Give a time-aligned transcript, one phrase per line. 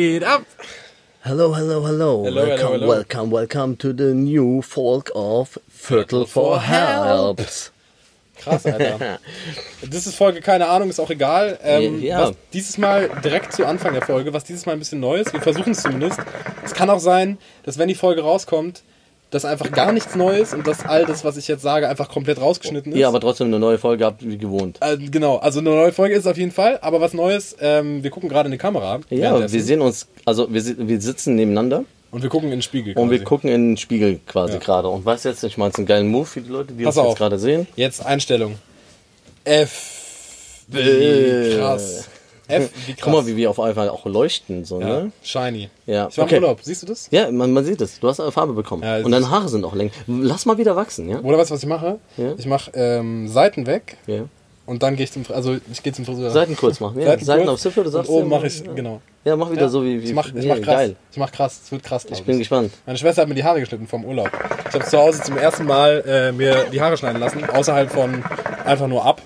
[0.00, 0.42] geht ab?
[1.24, 2.24] Hello, hello, hello.
[2.24, 2.88] Hello, hello, welcome, hello.
[2.88, 7.70] welcome, welcome to the new folk of Viertel for Helps.
[8.36, 9.18] Krass, Alter.
[9.88, 11.58] Das ist Folge, keine Ahnung, ist auch egal.
[11.62, 12.20] Ähm, Ja.
[12.22, 15.32] was dieses Mal direkt zu Anfang der Folge, was dieses Mal ein bisschen neu ist,
[15.32, 16.18] wir versuchen es zumindest.
[16.64, 18.82] Es kann auch sein, dass wenn die Folge rauskommt,
[19.32, 22.40] dass einfach gar nichts Neues und dass all das, was ich jetzt sage, einfach komplett
[22.40, 22.98] rausgeschnitten ist.
[22.98, 24.78] Ja, aber trotzdem eine neue Folge habt, wie gewohnt.
[24.80, 28.10] Äh, genau, also eine neue Folge ist auf jeden Fall, aber was Neues, ähm, wir
[28.10, 29.00] gucken gerade in die Kamera.
[29.10, 32.94] Ja, wir sehen uns, also wir, wir sitzen neneinander Und wir gucken in den Spiegel.
[32.96, 33.24] und wir quasi.
[33.24, 34.58] gucken in den Spiegel quasi Ja.
[34.60, 34.88] gerade.
[34.88, 36.98] Und was jetzt, ich meine, es ist ein geiler Move für die Leute, die Pass
[36.98, 37.08] auf.
[37.08, 37.66] jetzt gerade sehen.
[37.74, 38.56] Jetzt Einstellung.
[39.44, 40.64] F.
[40.68, 41.56] Wie Äh.
[41.58, 42.08] krass.
[42.52, 43.02] F wie krass.
[43.04, 45.12] Guck mal, wie wir auf einmal auch leuchten, so, ja, ne?
[45.22, 45.68] shiny.
[45.86, 46.36] Ja, Ich war okay.
[46.36, 47.08] im Urlaub, siehst du das?
[47.10, 47.98] Ja, man, man sieht es.
[48.00, 48.82] Du hast eine Farbe bekommen.
[48.82, 49.90] Ja, und deine Haare sind auch länger.
[50.06, 51.20] Lass mal wieder wachsen, ja?
[51.20, 51.98] Oder weißt du, was ich mache?
[52.16, 52.32] Ja.
[52.36, 54.24] Ich mache ähm, Seiten weg Ja.
[54.66, 55.24] und dann gehe ich zum.
[55.32, 56.30] Also ich gehe zum Friseur.
[56.30, 56.98] Seiten kurz machen.
[57.00, 58.10] Ja, Seiten Seiten, auf Ziffer, du und sagst.
[58.10, 59.00] oben ja, mache ich, genau.
[59.24, 60.02] Ja, mach wieder so wie.
[60.02, 60.66] wie ich mach, ich mach krass.
[60.66, 60.96] Geil.
[61.12, 61.60] Ich mach krass.
[61.64, 62.72] Es wird krass, glaub Ich bin gespannt.
[62.86, 64.30] Meine Schwester hat mir die Haare geschnitten vom Urlaub.
[64.68, 68.24] Ich habe zu Hause zum ersten Mal äh, mir die Haare schneiden lassen, außerhalb von
[68.64, 69.22] einfach nur ab,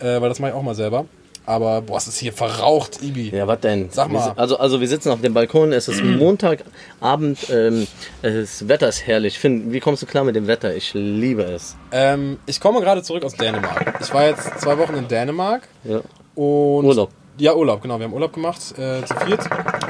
[0.00, 1.06] äh, weil das mache ich auch mal selber.
[1.48, 3.30] Aber boah, es ist hier verraucht, Ibi.
[3.30, 3.88] Ja, was denn?
[3.90, 4.34] Sag mal.
[4.36, 7.86] Also, also wir sitzen auf dem Balkon, es ist Montagabend, ähm,
[8.20, 9.38] das Wetter ist herrlich.
[9.38, 10.76] Finn, wie kommst du klar mit dem Wetter?
[10.76, 11.74] Ich liebe es.
[11.90, 13.94] Ähm, ich komme gerade zurück aus Dänemark.
[14.02, 16.02] Ich war jetzt zwei Wochen in Dänemark Ja.
[16.34, 17.08] Urlaub.
[17.38, 17.98] Ja, Urlaub, genau.
[17.98, 19.40] Wir haben Urlaub gemacht, äh, zu viert.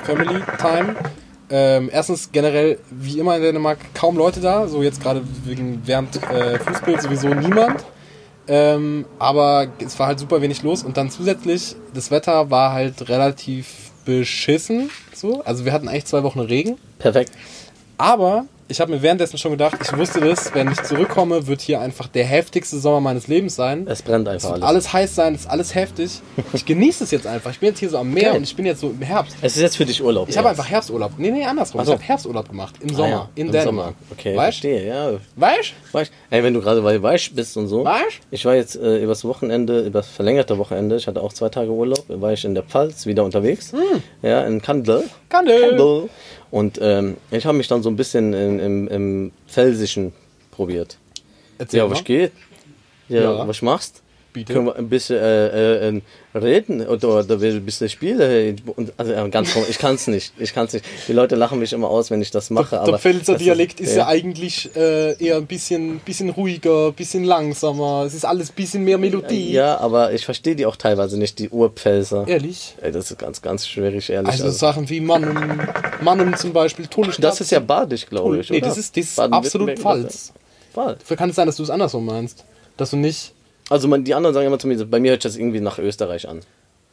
[0.04, 0.94] Family Time.
[1.50, 4.68] Ähm, erstens generell, wie immer in Dänemark, kaum Leute da.
[4.68, 7.84] So jetzt gerade wegen während äh, Fußball sowieso niemand.
[8.48, 10.82] Ähm, aber es war halt super wenig los.
[10.82, 14.90] Und dann zusätzlich, das Wetter war halt relativ beschissen.
[15.14, 15.44] So.
[15.44, 16.78] Also wir hatten eigentlich zwei Wochen Regen.
[16.98, 17.32] Perfekt.
[17.98, 21.80] Aber ich habe mir währenddessen schon gedacht, ich wusste das, wenn ich zurückkomme, wird hier
[21.80, 23.86] einfach der heftigste Sommer meines Lebens sein.
[23.88, 24.86] Es brennt Es einfach wird alles.
[24.86, 26.20] alles heiß sein, es ist alles heftig.
[26.52, 27.50] Ich genieße es jetzt einfach.
[27.50, 28.36] Ich bin jetzt hier so am Meer Geil.
[28.36, 29.36] und ich bin jetzt so im Herbst.
[29.42, 30.28] Es ist jetzt für dich Urlaub.
[30.28, 31.12] Ich habe einfach Herbsturlaub.
[31.18, 31.80] Nee, nee, andersrum.
[31.80, 31.92] Ach so.
[31.92, 32.74] Ich habe Herbsturlaub gemacht.
[32.80, 33.08] Im Ah, Sommer.
[33.08, 33.94] ja, in im Dänemark.
[33.94, 33.94] Sommer.
[34.12, 35.10] Okay, Weißt verstehe, ja.
[35.36, 37.84] Weißt Weißt, ey, wenn du gerade bei Weisch bist und so.
[37.84, 38.20] Weißt?
[38.30, 42.04] Ich war jetzt äh, übers Wochenende, übers verlängerte Wochenende, ich hatte auch zwei Tage Urlaub,
[42.08, 43.72] war ich in der Pfalz wieder unterwegs.
[43.72, 44.02] Hm.
[44.22, 45.04] Ja, in Kandel.
[45.30, 45.60] Kandel.
[45.70, 46.08] Kandel.
[46.50, 50.12] Und ähm, ich habe mich dann so ein bisschen in, im, im Pfälzischen
[50.50, 50.98] probiert.
[51.58, 51.90] Erzähl Ja, mal.
[51.92, 52.32] was geht?
[53.08, 53.48] Ja, Ja.
[53.48, 54.02] was machst?
[54.38, 54.52] Bitte.
[54.52, 56.00] Können wir ein bisschen äh, äh,
[56.34, 58.60] reden oder, oder ein bisschen spielen?
[58.76, 60.32] Und, also, ja, ganz komisch, ich kann es nicht.
[60.38, 60.84] Ich kann's nicht.
[61.08, 62.70] Die Leute lachen mich immer aus, wenn ich das mache.
[62.70, 66.94] Der aber Pfälzer das Dialekt ist ja, eigentlich äh, eher ein bisschen, bisschen ruhiger, ein
[66.94, 68.04] bisschen langsamer.
[68.06, 69.52] Es ist alles ein bisschen mehr Melodie.
[69.52, 72.26] Ja, aber ich verstehe die auch teilweise nicht, die Urpfälzer.
[72.28, 72.76] Ehrlich?
[72.80, 74.30] Ey, das ist ganz, ganz schwierig, ehrlich.
[74.30, 75.36] Also, Also, Sachen wie Mannum,
[76.00, 77.24] Mannum zum Beispiel, Stadt.
[77.24, 78.50] das ist ja badisch, glaube ich.
[78.50, 78.68] Nee, oder?
[78.68, 80.30] das ist, das ist absolut falsch.
[80.74, 82.44] Dafür kann es sein, dass du es andersrum meinst.
[82.76, 83.32] Dass du nicht
[83.70, 85.78] Also man, die anderen sagen immer zu mir, bei mir hört sich das irgendwie nach
[85.78, 86.40] Österreich an.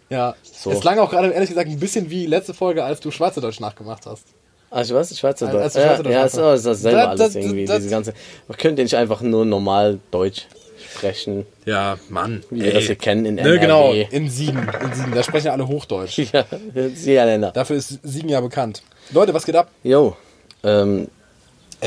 [0.10, 0.72] Ja, So.
[0.72, 4.06] es klang auch gerade ehrlich gesagt ein bisschen wie letzte Folge, als du Schweizerdeutsch nachgemacht
[4.06, 4.26] hast.
[4.70, 5.56] Ah, ich weiß, Schweizerdeutsch.
[5.64, 7.66] Als du Ja, Schweizerdeutsch ja, ist, ist dasselbe Das- alles das- irgendwie.
[7.66, 8.14] das- diese ganze,
[8.48, 10.48] man könnte nicht einfach nur normal Deutsch
[10.94, 12.44] sprechen, Ja, Mann.
[12.52, 13.60] wie wir das hier kennen in Ne, NRW.
[13.60, 16.18] genau, in Siegen, in Siegen, da sprechen ja alle Hochdeutsch.
[16.34, 16.46] Ja,
[16.94, 17.52] sehr Länder.
[17.52, 18.84] Dafür ist Siegen ja bekannt.
[19.12, 19.70] Leute, was geht ab?
[19.84, 20.16] Jo,
[20.64, 21.08] ähm, Ey,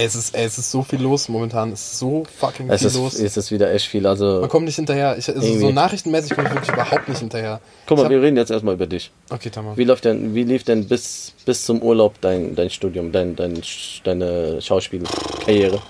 [0.04, 2.86] es ist, ey, es ist so viel los momentan, es ist so fucking es viel
[2.88, 3.14] ist, los.
[3.18, 4.06] es ist wieder echt viel.
[4.06, 5.16] Also, Man kommt nicht hinterher.
[5.18, 7.60] Ich, also so nachrichtenmäßig komme ich wirklich überhaupt nicht hinterher.
[7.86, 9.10] guck mal, hab- wir reden jetzt erstmal über dich.
[9.30, 9.76] Okay, Tamam.
[9.76, 13.60] Wie läuft denn, wie lief denn bis, bis zum Urlaub dein, dein Studium, dein, dein,
[14.04, 15.80] deine Schauspielkarriere?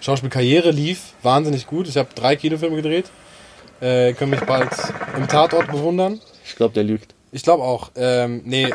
[0.00, 1.88] Schauspielkarriere lief wahnsinnig gut.
[1.88, 3.06] Ich habe drei Kinofilme gedreht.
[3.80, 4.70] Äh, können mich bald
[5.16, 6.20] im Tatort bewundern.
[6.44, 7.14] Ich glaube, der lügt.
[7.36, 7.90] Ich glaube auch.
[7.96, 8.66] Ähm, nee,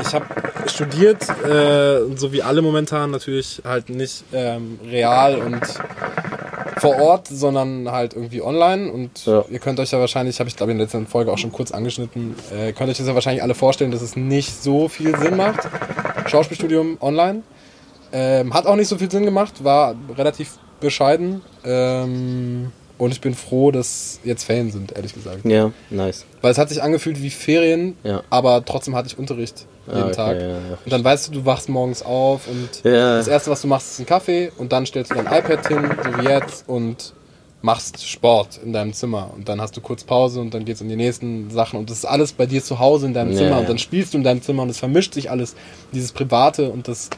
[0.00, 0.24] ich habe
[0.68, 5.60] studiert, äh, so wie alle momentan natürlich halt nicht ähm, real und
[6.78, 8.90] vor Ort, sondern halt irgendwie online.
[8.90, 9.44] Und Ja.
[9.50, 11.72] ihr könnt euch ja wahrscheinlich, habe ich glaube in der letzten Folge auch schon kurz
[11.72, 15.36] angeschnitten, äh, könnt euch das ja wahrscheinlich alle vorstellen, dass es nicht so viel Sinn
[15.36, 15.68] macht.
[16.26, 17.42] Schauspielstudium online.
[18.14, 21.42] Ähm, hat auch nicht so viel Sinn gemacht, war relativ bescheiden.
[21.66, 25.44] Ähm, und ich bin froh, dass jetzt Ferien sind, ehrlich gesagt.
[25.44, 26.24] Ja, nice.
[26.40, 28.22] Weil es hat sich angefühlt wie Ferien, Ja.
[28.30, 30.40] aber trotzdem hatte ich Unterricht jeden okay, Tag.
[30.40, 30.58] ja, ja.
[30.84, 34.00] Und dann weißt du, du wachst morgens auf und das erste, was du machst, ist
[34.00, 37.12] ein Kaffee und dann stellst du dein iPad hin, so wie jetzt, und
[37.62, 39.30] machst Sport in deinem Zimmer.
[39.34, 41.78] Und dann hast du kurz Pause und dann geht's um die nächsten Sachen.
[41.78, 43.58] Und das ist alles bei dir zu Hause in deinem Zimmer.
[43.58, 45.54] Und dann spielst du in deinem Zimmer und es vermischt sich alles.
[45.92, 47.10] Dieses Private und das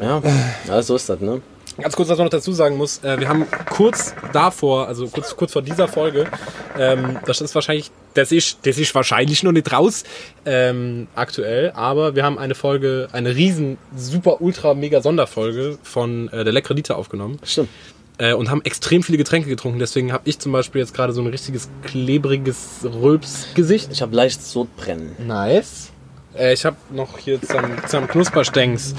[0.00, 0.22] Ja,
[0.68, 1.40] ja so ist das, ne?
[1.78, 5.36] Ganz kurz, was man noch dazu sagen muss, äh, wir haben kurz davor, also kurz,
[5.36, 6.26] kurz vor dieser Folge,
[6.78, 10.04] ähm, das ist wahrscheinlich, das ist, das ist wahrscheinlich noch nicht raus
[10.46, 16.44] ähm, aktuell, aber wir haben eine Folge, eine riesen, super, ultra, mega Sonderfolge von äh,
[16.44, 17.68] der Leckere Dieter aufgenommen Stimmt.
[18.18, 19.78] äh, und haben extrem viele Getränke getrunken.
[19.78, 23.90] Deswegen habe ich zum Beispiel jetzt gerade so ein richtiges klebriges Rülpsgesicht.
[23.92, 25.14] Ich habe leicht Sodbrennen.
[25.26, 25.92] Nice.
[26.38, 28.94] Äh, ich habe noch hier zum, zum Knusperstengs,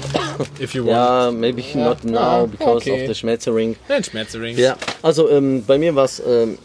[0.60, 0.96] if you want.
[0.96, 3.02] Ja, maybe not now because okay.
[3.02, 3.76] of the Schmetzering.
[3.88, 4.58] Den Schmetzerings.
[4.58, 6.58] Ja, also ähm, bei mir war es, ähm,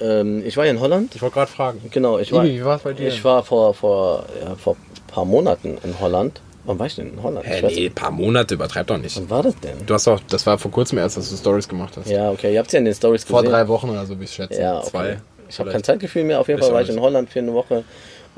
[0.00, 1.14] ähm, ich war ja in Holland.
[1.14, 1.80] Ich wollte gerade fragen.
[1.90, 3.08] Genau, ich war, Ibi, wie war's bei dir?
[3.08, 6.40] ich war vor, vor, ja, vor ein paar Monaten in Holland.
[6.64, 7.46] Wann war ich denn in Holland?
[7.46, 9.16] Hä, nee, ein paar Monate, übertreib doch nicht.
[9.16, 9.86] Wann war das denn?
[9.86, 12.10] Du hast doch, das war vor kurzem erst, dass du Stories gemacht hast.
[12.10, 13.52] Ja, okay, ihr habt es ja in den Stories Vor gesehen.
[13.52, 14.60] drei Wochen oder so, wie ich schätze.
[14.60, 14.90] Ja, okay.
[14.90, 15.18] Zwei.
[15.48, 16.40] Ich habe kein Zeitgefühl mehr.
[16.40, 17.00] Auf jeden Fall war auch ich in.
[17.00, 17.84] Holland für eine Woche.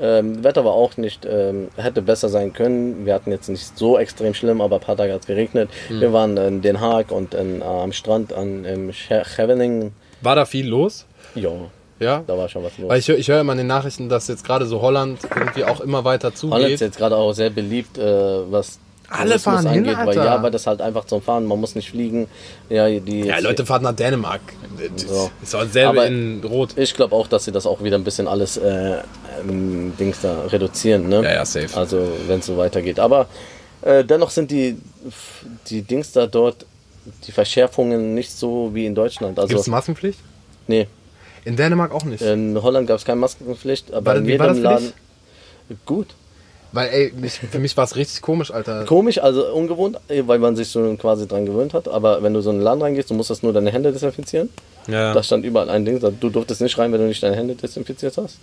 [0.01, 3.05] Ähm, Wetter war auch nicht, ähm, hätte besser sein können.
[3.05, 5.69] Wir hatten jetzt nicht so extrem schlimm, aber ein paar Tage hat es geregnet.
[5.89, 6.01] Hm.
[6.01, 9.93] Wir waren in Den Haag und in, äh, am Strand an im Scheveningen.
[10.21, 11.05] War da viel los?
[11.35, 11.51] Ja,
[11.99, 12.23] Ja.
[12.25, 12.89] da war schon was los.
[12.89, 15.81] Weil ich, ich höre immer in den Nachrichten, dass jetzt gerade so Holland irgendwie auch
[15.81, 16.55] immer weiter zugeht.
[16.55, 18.79] Holland ist jetzt gerade auch sehr beliebt, äh, was
[19.11, 20.25] Alle fahren hin, weil Alter.
[20.25, 22.27] ja, weil das halt einfach zum Fahren, man muss nicht fliegen.
[22.69, 24.41] Ja, die ja, Leute fahren nach Dänemark.
[24.95, 25.31] Das So.
[25.43, 26.77] Ist auch selber Aber- in Rot.
[26.77, 28.97] Ich glaube auch, dass sie das auch wieder ein bisschen alles äh,
[29.47, 31.17] ähm, Dings da reduzieren, ne?
[31.23, 31.75] Ja, ja, safe.
[31.77, 32.99] Also wenn es so weitergeht.
[32.99, 33.27] Aber
[33.81, 34.77] äh, dennoch sind die,
[35.67, 36.65] die Dings da dort,
[37.27, 39.35] die Verschärfungen nicht so wie in Deutschland.
[39.37, 40.19] Gibt es Also Maskenpflicht?
[40.67, 40.87] nee,
[41.45, 42.21] In Dänemark auch nicht.
[42.21, 44.93] in Holland gab es keine Maskenpflicht, aber War in jedem Laden.
[45.85, 46.07] Gut.
[46.73, 48.85] Weil, ey, mich, für mich war es richtig komisch, Alter.
[48.85, 51.87] Komisch, also ungewohnt, äh, weil man sich so quasi dran gewöhnt hat.
[51.87, 54.49] Aber wenn du so in einen Laden reingehst, du musstest nur deine Hände desinfizieren.
[54.87, 55.13] Ja.
[55.13, 58.17] Da stand überall ein Ding, du durftest nicht rein, wenn du nicht deine Hände desinfiziert
[58.17, 58.37] hast.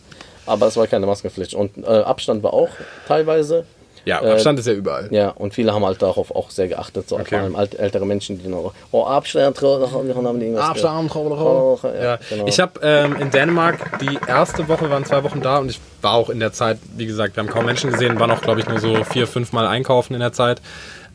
[0.47, 1.55] Aber es war keine Maskenpflicht.
[1.55, 2.71] Und äh, Abstand war auch
[3.07, 3.65] teilweise.
[4.09, 5.09] Ja, Äh, Abstand ist ja überall.
[5.11, 7.09] Ja, und viele haben halt darauf auch sehr geachtet.
[7.09, 7.37] So Okay.
[7.37, 12.19] Vor allem ältere Menschen, die noch, oh, Abstand, wir haben irgendwas Abstand, Oh, ja, Ja,
[12.31, 12.47] genau.
[12.47, 16.15] ich habe ähm, in Dänemark die erste Woche, waren zwei Wochen da und ich war
[16.15, 18.69] auch in der Zeit, wie gesagt, wir haben kaum Menschen gesehen, waren auch, glaube ich,
[18.69, 20.63] nur so vier, fünf Mal einkaufen in der Zeit.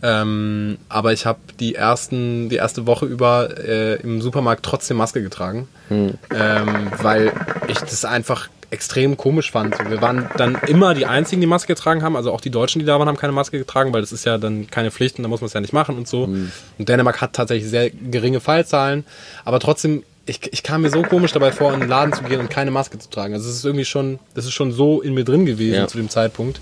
[0.05, 5.21] Ähm, aber ich habe die ersten, die erste Woche über äh, im Supermarkt trotzdem Maske
[5.23, 6.13] getragen, Hm.
[6.35, 7.31] ähm, weil
[7.69, 9.77] ich das einfach extrem komisch fand.
[9.89, 12.85] Wir waren dann immer die einzigen, die Maske getragen haben, also auch die Deutschen, die
[12.85, 15.29] da waren, haben keine Maske getragen, weil das ist ja dann keine Pflicht und da
[15.29, 16.25] muss man es ja nicht machen und so.
[16.25, 16.51] Hm.
[16.77, 19.05] Und Dänemark hat tatsächlich sehr geringe Fallzahlen,
[19.45, 22.39] aber trotzdem ich, ich kam mir so komisch dabei vor, in den Laden zu gehen
[22.39, 23.33] und keine Maske zu tragen.
[23.33, 25.87] Also es ist irgendwie schon, das ist schon so in mir drin gewesen Ja.
[25.87, 26.61] zu dem Zeitpunkt.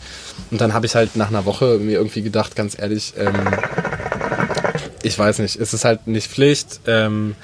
[0.50, 3.36] Und dann habe ich halt nach einer Woche mir irgendwie gedacht, ganz ehrlich, ähm,
[5.04, 6.82] ich weiß nicht, es ist halt nicht Pflicht.
[6.88, 7.36] Ähm,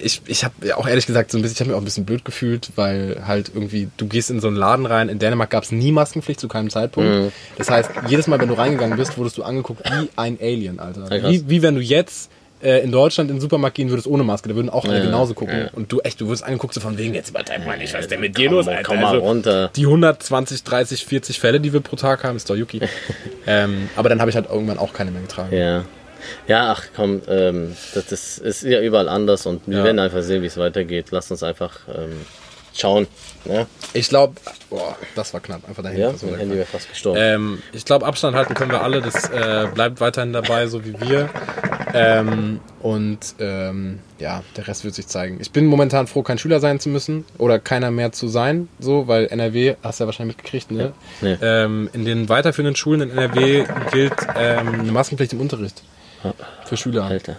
[0.00, 2.04] ich, ich habe auch ehrlich gesagt so ein bisschen, ich habe mir auch ein bisschen
[2.04, 5.64] blöd gefühlt, weil halt irgendwie, du gehst in so einen Laden rein, in Dänemark gab
[5.64, 7.10] es nie Maskenpflicht zu keinem Zeitpunkt.
[7.10, 7.32] Mhm.
[7.58, 11.14] Das heißt, jedes Mal, wenn du reingegangen bist, wurdest du angeguckt wie ein Alien, Alter.
[11.16, 12.30] Ja, wie, wie wenn du jetzt
[12.62, 15.04] äh, in Deutschland in den Supermarkt gehen würdest ohne Maske, da würden auch alle Ja,
[15.04, 15.58] genauso gucken.
[15.58, 15.70] ja.
[15.72, 18.10] Und du echt, du wirst angeguckt so von wegen, jetzt übertreib mal nicht, was ist
[18.10, 18.82] denn mit dir los, Alter?
[18.82, 19.70] komm mal Also, runter.
[19.76, 22.80] Die 120, 30, 40 Fälle, die wir pro Tag haben, ist doch Yuki.
[23.46, 25.54] ähm, aber dann habe ich halt irgendwann auch keine mehr getragen.
[25.56, 25.84] Ja.
[26.48, 29.84] Ja, ach komm, ähm, das ist, ist ja überall anders und wir Ja.
[29.84, 31.06] werden einfach sehen, wie es weitergeht.
[31.10, 32.20] Lasst uns einfach ähm,
[32.74, 33.06] schauen.
[33.44, 33.66] Ne?
[33.94, 34.34] Ich glaube,
[35.14, 35.98] das war knapp, einfach dahin.
[36.00, 37.18] Ja, mein Handy wäre fast gestorben.
[37.22, 39.00] Ähm, ich glaube, Abstand halten können wir alle.
[39.00, 41.30] Das äh, bleibt weiterhin dabei, so wie wir.
[41.94, 45.38] Ähm, und ähm, ja, der Rest wird sich zeigen.
[45.40, 49.08] Ich bin momentan froh, kein Schüler sein zu müssen oder keiner mehr zu sein, so,
[49.08, 50.92] weil NRW, hast du ja wahrscheinlich mitgekriegt, ne?
[51.22, 51.38] Nee.
[51.40, 55.82] Ähm, in den weiterführenden Schulen in NRW gilt ähm, eine Maskenpflicht im Unterricht
[56.64, 57.04] für Schüler.
[57.04, 57.36] Alter.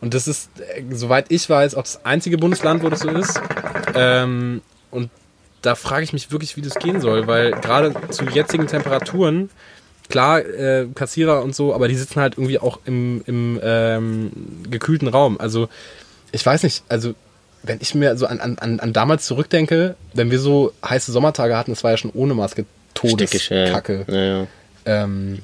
[0.00, 3.40] Und das ist, äh, soweit ich weiß, auch das einzige Bundesland, wo das so ist.
[3.94, 5.10] Ähm, und
[5.62, 9.48] da frage ich mich wirklich, wie das gehen soll, weil gerade zu jetzigen Temperaturen,
[10.10, 14.32] klar, äh, Kassierer und so, aber die sitzen halt irgendwie auch im, im ähm,
[14.68, 15.40] gekühlten Raum.
[15.40, 15.68] Also,
[16.32, 17.14] ich weiß nicht, also,
[17.62, 21.72] wenn ich mir so an, an, an damals zurückdenke, wenn wir so heiße Sommertage hatten,
[21.72, 22.66] das war ja schon ohne Maske.
[22.92, 24.04] Todeskacke.
[24.08, 24.46] Ja, ja.
[24.86, 25.38] Ähm,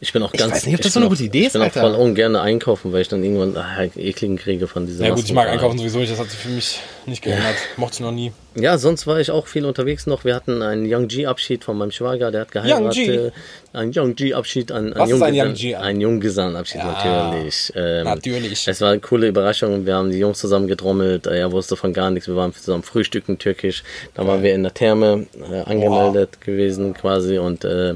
[0.00, 0.52] Ich bin auch ganz.
[0.52, 1.76] weiß nicht, ob das ich so bin eine auch- gute Idee Ich bin ist, auch
[1.82, 1.96] Alter.
[1.96, 5.32] voll ungern einkaufen, weil ich dann irgendwann ah, ekligen kriege von dieser ja gut, ich
[5.32, 7.54] mag einkaufen sowieso nicht, das hat sich für mich nicht geändert.
[7.78, 8.32] Mochte ich noch nie.
[8.54, 10.24] Ja, sonst war ich auch viel unterwegs noch.
[10.24, 12.92] Wir hatten einen Young G-Abschied von meinem Schwager, der hat geheiratet.
[12.94, 13.30] G.
[13.72, 15.74] Ein Young G-Abschied, ein, Was ist ein Young G?
[15.74, 17.72] Ein Junggesellenabschied Ja, natürlich.
[17.74, 18.68] Ähm, natürlich.
[18.68, 19.84] Es war eine coole Überraschung.
[19.86, 21.26] Wir haben die Jungs zusammen gedrommelt.
[21.26, 22.28] Er wusste von gar nichts.
[22.28, 23.82] Wir waren zusammen frühstücken türkisch.
[24.14, 27.94] Dann waren wir in der Therme äh, angemeldet gewesen quasi und äh,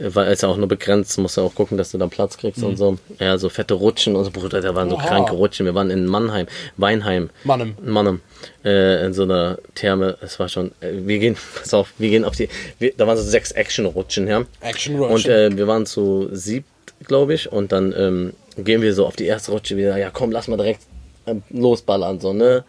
[0.00, 2.62] weil es ja auch nur begrenzt, musst du auch gucken, dass du da Platz kriegst
[2.62, 2.98] und so.
[3.18, 5.02] Ja, so fette Rutschen und so, Bruder, da waren so Mhm.
[5.02, 5.08] Oha.
[5.08, 5.66] kranke Rutschen.
[5.66, 7.30] Wir waren in Mannheim, Weinheim.
[7.44, 7.74] Mannem.
[7.84, 8.20] Mannem.
[8.64, 10.16] Äh, in so einer Therme.
[10.20, 13.16] Es war schon, äh, wir gehen, pass auf, wir gehen auf die, wir, da waren
[13.16, 14.44] so sechs Action-Rutschen, ja.
[14.60, 16.66] Action Und äh, wir waren zu siebt,
[17.06, 20.32] glaube ich, und dann ähm, gehen wir so auf die erste Rutsche wieder, ja komm,
[20.32, 20.80] lass mal direkt
[21.26, 22.64] ähm, losballern, so, ne?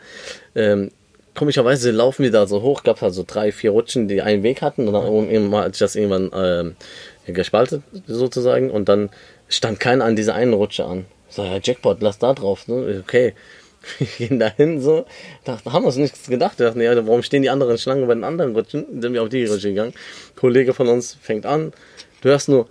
[0.55, 0.91] Ähm,
[1.35, 4.61] komischerweise laufen wir da so hoch, gab halt so drei, vier Rutschen, die einen Weg
[4.61, 6.75] hatten, und dann irgendwann hat sich das irgendwann ähm,
[7.27, 9.09] gespaltet, sozusagen, und dann
[9.47, 11.05] stand keiner an dieser einen Rutsche an.
[11.29, 13.03] Ich sag, ja, Jackpot, lass da drauf, ne?
[13.05, 13.33] Okay.
[13.97, 15.05] Wir gehen dahin so,
[15.43, 16.59] dachten, haben uns nichts gedacht.
[16.59, 19.01] Wir dachten, ja, warum stehen die anderen Schlangen bei den anderen Rutschen?
[19.01, 19.93] Sind wir auf die Rutsche gegangen.
[20.35, 21.73] Kollege von uns fängt an,
[22.21, 22.67] du hörst nur,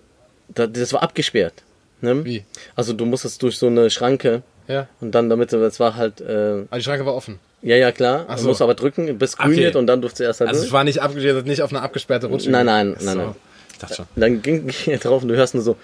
[0.49, 1.55] da- das war abgesperrt.
[2.01, 2.25] Ne?
[2.25, 2.45] Wie?
[2.77, 4.87] Also du musstest durch so eine Schranke Ja.
[5.01, 7.41] und dann damit, das war halt, äh, Aber die Schranke war offen.
[7.63, 8.27] ja, ja, klar.
[8.29, 8.49] Ach Du so.
[8.49, 9.65] musst aber drücken, bis grün Okay.
[9.65, 10.69] wird und dann durfte erst halt Also durch.
[10.69, 12.51] es war nicht abgesperrt, nicht auf eine abgesperrte Rutsche.
[12.53, 13.15] Nein, nein, nein, so.
[13.19, 13.35] nein.
[13.81, 14.07] Ich dachte schon.
[14.17, 15.77] Dann ging er drauf und du hörst nur so,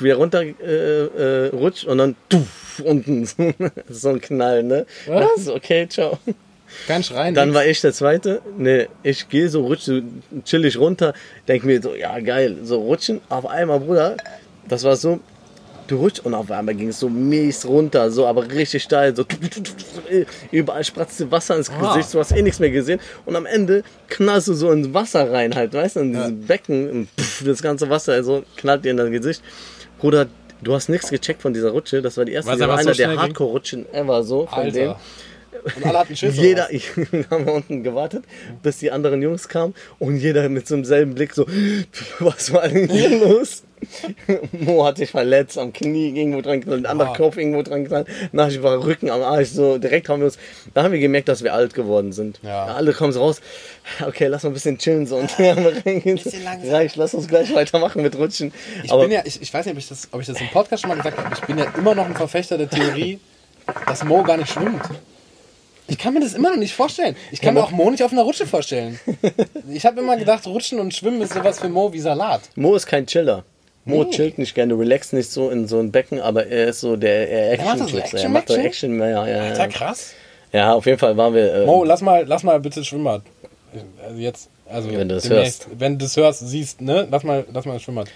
[0.00, 3.52] wie er runter äh, äh, rutscht und dann tuff, unten so,
[3.88, 4.86] so ein Knall, ne?
[5.06, 5.28] Was?
[5.34, 6.18] Das ist okay, ciao.
[6.88, 7.34] Kein Schreien.
[7.34, 8.42] Dann war ich der Zweite.
[8.58, 10.02] Ne, ich gehe so, rutsche
[10.44, 11.14] chillig runter,
[11.46, 13.20] denk mir so, ja geil, so rutschen.
[13.28, 14.16] Auf einmal, Bruder,
[14.68, 15.20] das war so,
[15.86, 19.24] du rutschst und auf einmal ging es so mies runter, so aber richtig steil, so
[20.50, 21.94] überall spratzte Wasser ins Ah.
[21.94, 25.30] Gesicht, du hast eh nichts mehr gesehen und am Ende knallst du so ins Wasser
[25.30, 28.90] rein halt, weißt du, in dieses Becken, und pff, das ganze Wasser so knallt dir
[28.90, 29.42] in dein Gesicht.
[29.98, 30.26] Bruder,
[30.62, 33.02] du hast nichts gecheckt von dieser Rutsche, das war die erste, die war einfach so
[33.02, 33.22] einer der?
[33.22, 34.58] Hardcore-Rutschen ever so von.
[34.64, 34.98] Alter.
[35.76, 36.36] Und alle hatten Schiss.
[36.36, 36.64] Jeder,
[37.30, 38.24] haben wir unten gewartet,
[38.62, 41.46] bis die anderen Jungs kamen und jeder mit so einem selben Blick so,
[42.18, 43.62] was war denn hier los?
[44.52, 47.16] Mo hat sich verletzt, am Knie irgendwo dran geknallt, der andere Ah.
[47.16, 50.38] Kopf irgendwo dran geknallt, nach war Rücken am Arsch, so direkt haben wir uns,
[50.72, 52.40] da haben wir gemerkt, dass wir alt geworden sind.
[52.42, 52.66] Ja.
[52.66, 53.40] Alle kommen so raus,
[54.06, 56.70] okay, lass mal ein bisschen chillen so und langsam.
[56.70, 58.52] reicht, lass uns gleich weitermachen mit Rutschen.
[58.82, 60.48] Ich Aber bin ja, ich, ich weiß nicht, ob ich, das, ob ich das im
[60.48, 63.18] Podcast schon mal gesagt habe, ich bin ja immer noch ein Verfechter der Theorie,
[63.86, 64.82] dass Mo gar nicht schwimmt.
[65.86, 67.14] Ich kann mir das immer noch nicht vorstellen.
[67.30, 68.98] Ich kann mir auch Mo nicht auf einer Rutsche vorstellen.
[69.70, 72.40] Ich habe immer gedacht, Rutschen und Schwimmen ist sowas für Mo wie Salat.
[72.56, 73.44] Mo ist kein Chiller.
[73.86, 74.10] Mo Nee.
[74.10, 77.28] chillt nicht gerne, relaxt nicht so in so ein Becken, aber er ist so der
[77.28, 78.54] er macht Action das so Er macht so?
[78.56, 79.66] Action mehr, ja, ja, Alter, ja.
[79.68, 80.14] krass.
[80.52, 81.52] Ja, auf jeden Fall waren wir.
[81.54, 83.22] Äh, Mo, lass mal, lass mal bitte Schwimmbad.
[84.06, 85.66] Also jetzt, also Wenn du das demnächst.
[85.76, 87.08] Wenn du das hörst, siehst, ne?
[87.10, 88.08] Lass mal, lass mal Schwimmbad.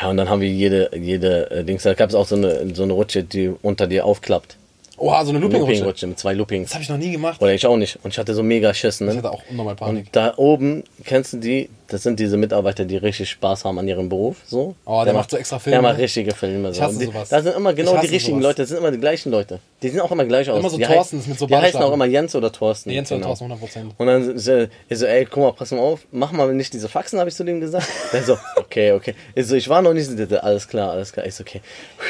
[0.00, 1.84] ja, und dann haben wir jede, jede äh, Dings.
[1.84, 4.56] Da gab es auch so eine, so eine Rutsche, die unter dir aufklappt.
[4.96, 5.72] Oha, so eine Looping-Rutsche.
[5.72, 6.68] Looping-Rutsche mit zwei Loopings.
[6.68, 7.40] Das habe ich noch nie gemacht.
[7.40, 7.98] Oder ich auch nicht.
[8.04, 9.16] Und ich hatte so mega Schiss, Ich ne?
[9.16, 10.06] hatte auch unnormal Panik.
[10.06, 11.68] Und da oben, kennst du die?
[11.88, 14.38] Das sind diese Mitarbeiter, die richtig Spaß haben an ihrem Beruf.
[14.46, 14.74] So.
[14.86, 15.74] Oh, der macht so extra Filme.
[15.74, 16.68] Der macht richtige Filme.
[16.72, 16.80] So.
[16.80, 17.28] Ich hasse sowas.
[17.28, 18.50] Da sind immer genau die richtigen sowas.
[18.52, 18.62] Leute.
[18.62, 19.60] Das sind immer die gleichen Leute.
[19.82, 20.58] Die sehen auch immer gleich aus.
[20.58, 22.88] Immer so die Thorstens mit so Die heißen auch immer Jens oder Thorsten.
[22.90, 23.34] Jens und genau.
[23.34, 23.90] Thorsten, 100%.
[23.98, 26.88] Und dann so, ich so, ey, guck mal, pass mal auf, mach mal nicht diese
[26.88, 27.86] Faxen, habe ich zu dem gesagt.
[28.14, 29.14] Der so, okay, okay.
[29.34, 31.26] Ich so, ich war noch nicht so, der alles klar, alles klar.
[31.26, 31.60] Ich so, okay.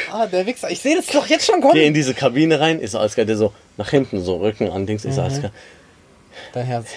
[0.09, 0.71] Ah, der Wichser.
[0.71, 1.73] Ich sehe das doch jetzt schon kommen.
[1.73, 3.25] Geh in diese Kabine rein, ist so, alles klar.
[3.25, 5.21] Der so, nach hinten, so, Rücken an Dings, ist Mhm.
[5.23, 5.51] alles klar.
[6.53, 6.87] Dein Herz.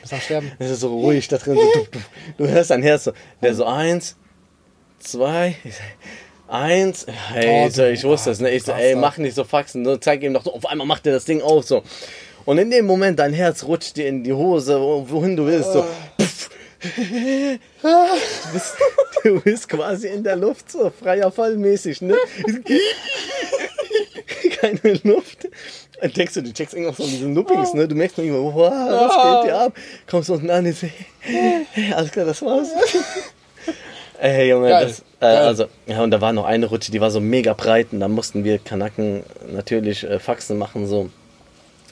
[0.00, 0.52] Bist am Sterben.
[0.58, 1.54] Es ist so ruhig da drin.
[1.56, 1.98] So, du, du,
[2.44, 3.12] du hörst dein Herz so.
[3.42, 4.16] Der so, eins,
[4.98, 7.06] zwei, so, eins.
[7.32, 8.50] Hey, Oh, ich, so, ich wusste es, ne?
[8.50, 9.84] Ich so, ey, mach nicht so Faxen.
[9.84, 11.82] So, zeig ihm doch so, auf einmal macht er das Ding auf, so.
[12.44, 15.72] Und in dem Moment, dein Herz rutscht dir in die Hose, wo- wohin du willst,
[15.72, 15.84] so.
[16.20, 16.50] Pff.
[16.82, 18.74] Du bist,
[19.22, 22.16] du bist quasi in der Luft, so freier Fall mäßig, ne?
[24.60, 25.48] Keine Luft.
[26.02, 27.86] Dann denkst du, du checkst irgendwas von diesen Loopings, ne?
[27.86, 29.72] Du merkst nur irgendwo, wow, was geht dir ab?
[30.10, 30.88] Kommst unten an, ich so,
[31.20, 32.70] hey, alles klar, das war's.
[34.20, 37.12] Ey, Junge, Geil, das, äh, also, ja, und da war noch eine Rutsche, die war
[37.12, 41.08] so mega breit und da mussten wir Kanaken natürlich äh, Faxen machen, so.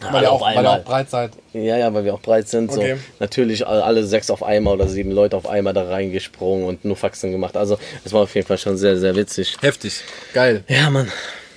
[0.01, 1.31] Weil ihr auch, weil ihr auch breit seid.
[1.53, 2.71] Ja, ja, weil wir auch breit sind.
[2.71, 2.95] Okay.
[2.95, 3.01] So.
[3.21, 7.31] Natürlich alle sechs auf einmal oder sieben Leute auf einmal da reingesprungen und nur Faxen
[7.31, 7.57] gemacht.
[7.57, 9.57] Also, es war auf jeden Fall schon sehr, sehr witzig.
[9.61, 10.03] Heftig.
[10.33, 10.65] Geil.
[10.69, 11.13] Ja, Mann.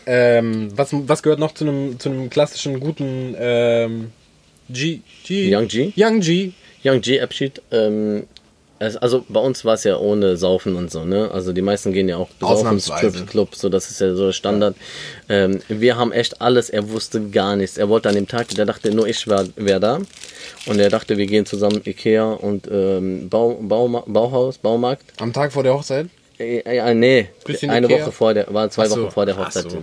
[0.06, 4.12] Ähm, was, was gehört noch zu einem, zu einem klassischen, guten ähm,
[4.70, 5.56] G, G?
[5.56, 5.94] Young G?
[5.96, 6.52] Young G.
[6.84, 7.62] Young G Abschied.
[7.72, 8.28] Ähm,
[8.80, 11.32] also bei uns war es ja ohne Saufen und so, ne?
[11.32, 13.12] Also die meisten gehen ja auch besaufen Ausnahmsweise.
[13.12, 14.76] Stripclub, so das ist ja so Standard.
[15.30, 17.78] Ähm, wir haben echt alles, er wusste gar nichts.
[17.78, 20.00] Er wollte an dem Tag, der dachte nur ich wäre wär da.
[20.66, 25.04] Und er dachte, wir gehen zusammen Ikea und ähm, Bau, Bauma, Bauhaus, Baumarkt.
[25.22, 26.08] Am Tag vor der Hochzeit?
[26.40, 28.02] Äh, äh, nee, Bisschen eine Ikea?
[28.02, 29.02] Woche vor der, war zwei so.
[29.02, 29.70] Wochen vor der Hochzeit.
[29.70, 29.78] so.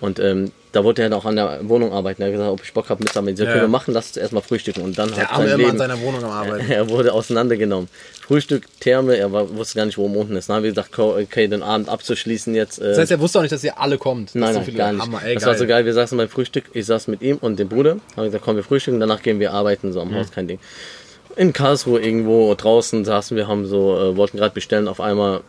[0.00, 2.22] Und ähm, da wollte er dann auch an der Wohnung arbeiten.
[2.22, 3.34] Er hat gesagt, ob ich Bock habe mitzuarbeiten.
[3.34, 3.50] Ich so, Ja.
[3.50, 4.82] können wir machen, lass uns erstmal frühstücken.
[4.82, 6.70] Und dann Der hat Arme sein immer Leben, an seiner Wohnung am Arbeiten.
[6.70, 7.88] er wurde auseinandergenommen.
[8.26, 10.48] Frühstück, Therme, er war, wusste gar nicht, wo oben unten ist.
[10.48, 12.78] Dann haben wir gesagt, okay, den Abend abzuschließen jetzt.
[12.80, 14.34] Äh, Das heißt, er wusste auch nicht, dass ihr alle kommt.
[14.34, 15.02] Nein, so nein, viele gar nicht.
[15.02, 15.84] Hammer, ey, das war so geil.
[15.84, 16.64] Wir saßen beim Frühstück.
[16.74, 17.96] Ich saß mit ihm und dem Bruder.
[18.16, 19.00] Haben gesagt, komm, wir frühstücken.
[19.00, 20.16] Danach gehen wir arbeiten, so am Mhm.
[20.16, 20.58] Haus, kein Ding.
[21.36, 24.88] In Karlsruhe irgendwo draußen saßen wir, haben so, äh, wollten gerade bestellen.
[24.88, 25.40] Auf einmal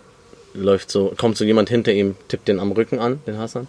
[0.54, 3.68] läuft so, kommt so jemand hinter ihm, tippt den am Rücken an, den Hassan.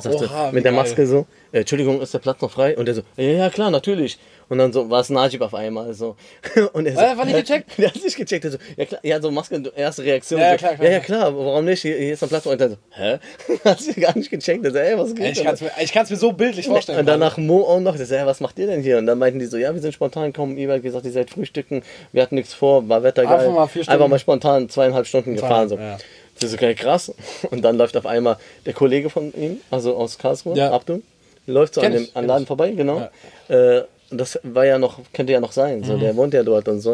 [0.00, 0.72] Sagte, Oha, wie mit der.
[0.72, 2.76] Maske so, äh, Entschuldigung, ist der Platz noch frei?
[2.76, 4.18] Und der so, ja, ja, klar, natürlich.
[4.52, 6.14] Und dann so war es Najib auf einmal so.
[6.74, 7.70] Und er so, Äh, war nicht gecheckt?
[7.78, 8.44] Der hat nicht gecheckt.
[8.44, 10.40] Er so, ja klar, ja, so Maske, erste Reaktion.
[10.40, 11.80] Ja, ja, so, klar, klar, ja, ja, klar, warum nicht?
[11.80, 12.44] Hier, hier ist ein Platz.
[12.44, 13.18] Und er so, hä?
[13.64, 14.62] Hat sich gar nicht gecheckt.
[14.66, 15.24] Er so, ey, was geht?
[15.24, 16.98] Ey, ich kann es mir, ich kann's mir so bildlich vorstellen.
[16.98, 18.98] Und danach Mo auch noch, der so, ja, was macht ihr denn hier?
[18.98, 20.58] Und dann meinten die so, ja, wir sind spontan gekommen.
[20.58, 21.82] Ihr hat gesagt, ihr seid frühstücken.
[22.12, 23.38] Wir hatten nichts vor, war Wetter geil.
[23.38, 23.94] Einfach mal vier Stunden.
[23.94, 25.70] Einfach mal spontan zweieinhalb Stunden gefahren.
[25.70, 25.76] So.
[25.78, 25.96] ja.
[26.34, 27.10] Das ist so geil, krass.
[27.50, 30.72] Und dann läuft auf einmal der Kollege von ihm, also aus Karlsruhe, Ja.
[30.72, 31.00] Abdu.
[31.46, 33.08] läuft so an dem an Laden vorbei, genau.
[33.48, 33.86] Äh, und
[34.18, 35.84] das war ja noch, könnte ja noch sein, Mhm.
[35.84, 36.92] so, der wohnt ja dort und so.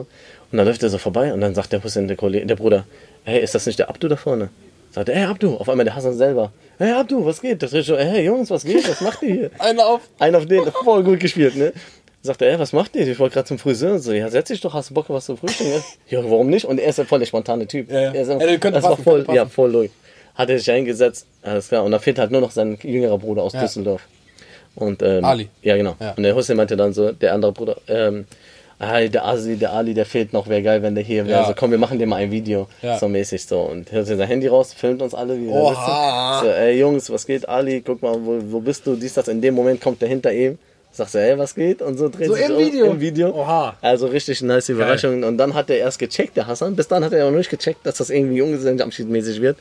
[0.50, 2.84] Und dann läuft er so vorbei und dann sagt der Hussein, der, Kollege, der Bruder,
[3.24, 4.48] hey, ist das nicht der Abdu da vorne?
[4.92, 6.50] Sagt er, hey Abdu, auf einmal der Hassan selber.
[6.78, 7.62] Hey Abdu, was geht?
[7.62, 8.88] Das ist so, hey Jungs, was geht?
[8.88, 9.50] Was macht ihr hier?
[9.58, 10.00] Einer auf.
[10.18, 11.72] Einen auf den, voll gut gespielt, ne?
[12.22, 13.06] Sagt er, ey, was macht ihr?
[13.06, 13.92] Ich wollte gerade zum Friseur.
[13.92, 15.82] Und so, ja, setz dich doch, hast du Bock, was zu frühstücken?
[16.08, 16.64] ja, warum nicht?
[16.64, 17.90] Und er ist ja voll der spontane Typ.
[17.90, 18.12] Ja, ja.
[18.14, 18.36] Er ist Ja,
[18.70, 19.90] das war passen, voll, könnte ja, voll durch.
[20.34, 21.84] Hat er sich eingesetzt, alles klar.
[21.84, 23.60] Und da fehlt halt nur noch sein jüngerer Bruder aus Ja.
[23.60, 24.02] Düsseldorf.
[24.78, 25.48] Und, ähm, Ali.
[25.62, 25.96] Ja, genau.
[26.00, 26.14] Ja.
[26.16, 28.26] Und der Hussein meinte dann so, der andere Bruder, ähm,
[28.78, 31.40] ah, der Asi, der Ali, der fehlt noch, wäre geil, wenn der hier wäre.
[31.40, 31.46] Ja.
[31.48, 32.68] So, komm, wir machen dir mal ein Video.
[32.80, 32.98] Ja.
[32.98, 33.60] So mäßig so.
[33.60, 36.40] Und hat sein Handy raus, filmt uns alle, wie wir Oha.
[36.40, 36.46] sitzen.
[36.46, 37.80] So, ey Jungs, was geht, Ali?
[37.80, 38.94] Guck mal, wo, wo bist du?
[38.94, 39.28] Dies, das.
[39.28, 40.58] In dem Moment kommt der hinter ihm.
[40.90, 41.82] Sagt er, ey, was geht?
[41.82, 42.86] Und so dreht So sich im um, Video?
[42.86, 43.28] Im Video.
[43.34, 43.76] Oha.
[43.82, 45.22] Also richtig nice Überraschung.
[45.22, 46.76] Und dann hat er erst gecheckt, der Hassan.
[46.76, 49.58] Bis dann hat er noch nicht gecheckt, dass das irgendwie Junggesellenabschiedmäßig wird.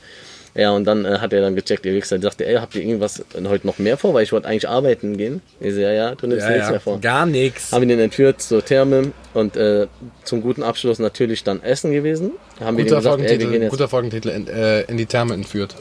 [0.56, 2.18] Ja, und dann äh, hat er dann gecheckt, ihr Wichser.
[2.18, 4.14] Der sagte, ey, habt ihr irgendwas heute noch mehr vor?
[4.14, 5.42] Weil ich wollte eigentlich arbeiten gehen.
[5.60, 7.00] Ich so, ja, ja, du nimmst nichts mehr vor.
[7.00, 7.72] Gar nichts.
[7.72, 9.88] Haben wir den entführt zur Therme und äh,
[10.24, 12.32] zum guten Abschluss natürlich dann Essen gewesen.
[12.60, 15.34] Haben Guter gesagt, ey, wir Folgentitel, gehen jetzt guter Folgentitel in, äh, in die Therme
[15.36, 15.76] entführt.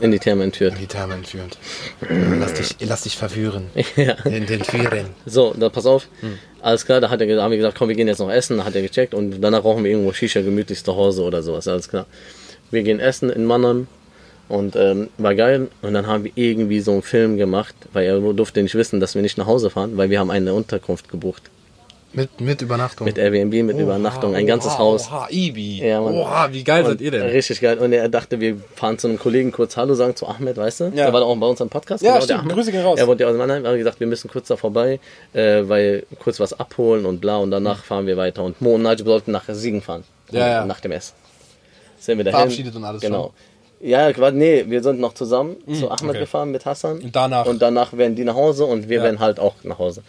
[0.00, 0.74] in die Therme entführt.
[0.74, 1.58] In die Therme entführt.
[2.40, 3.68] lass, dich, lass dich verführen.
[3.96, 4.14] ja.
[4.24, 5.06] In den Entführen.
[5.26, 6.08] So, dann pass auf.
[6.20, 6.38] Hm.
[6.60, 8.58] Alles klar, da hat er, haben wir gesagt, komm, wir gehen jetzt noch essen.
[8.58, 11.68] Da hat er gecheckt und danach rauchen wir irgendwo Shisha gemütlich zu Hause oder sowas.
[11.68, 12.06] Alles klar.
[12.72, 13.86] Wir gehen essen in Mannheim
[14.48, 15.68] und ähm, war geil.
[15.82, 19.14] Und dann haben wir irgendwie so einen Film gemacht, weil er durfte nicht wissen, dass
[19.14, 21.44] wir nicht nach Hause fahren, weil wir haben eine Unterkunft gebucht.
[22.14, 23.06] Mit, mit Übernachtung.
[23.06, 25.08] Mit Airbnb, mit Übernachtung, ein ganzes oha, Haus.
[25.08, 25.78] Oha, Ibi.
[25.78, 26.12] Ja, Mann.
[26.12, 27.22] Oha, wie geil Und seid ihr denn?
[27.22, 27.78] Richtig geil.
[27.78, 30.84] Und er dachte, wir fahren zu einem Kollegen kurz Hallo sagen, zu Ahmed, weißt du?
[30.84, 30.90] Ja.
[30.90, 32.02] Der war auch bei uns am Podcast.
[32.02, 32.50] Ja, der stimmt.
[32.50, 32.98] Grüße gehen raus.
[32.98, 35.00] Er wollte ja aus Mannheim, aber gesagt, wir müssen kurz da vorbei,
[35.32, 38.44] äh, weil kurz was abholen und bla und danach fahren wir weiter.
[38.44, 40.04] Und Mo und Nigel sollten nach Siegen fahren.
[40.30, 40.66] Ja, ja.
[40.66, 41.14] Nach dem Essen.
[42.02, 42.38] Sind wir dahin.
[42.40, 43.32] Verabschiedet und alles Genau.
[43.80, 46.18] Ja, quasi, nee, wir sind noch zusammen zu Ahmed okay.
[46.20, 46.98] gefahren mit Hassan.
[47.00, 47.46] Und danach?
[47.46, 49.02] Und danach werden die nach Hause und wir Ja.
[49.04, 50.02] werden halt auch nach Hause.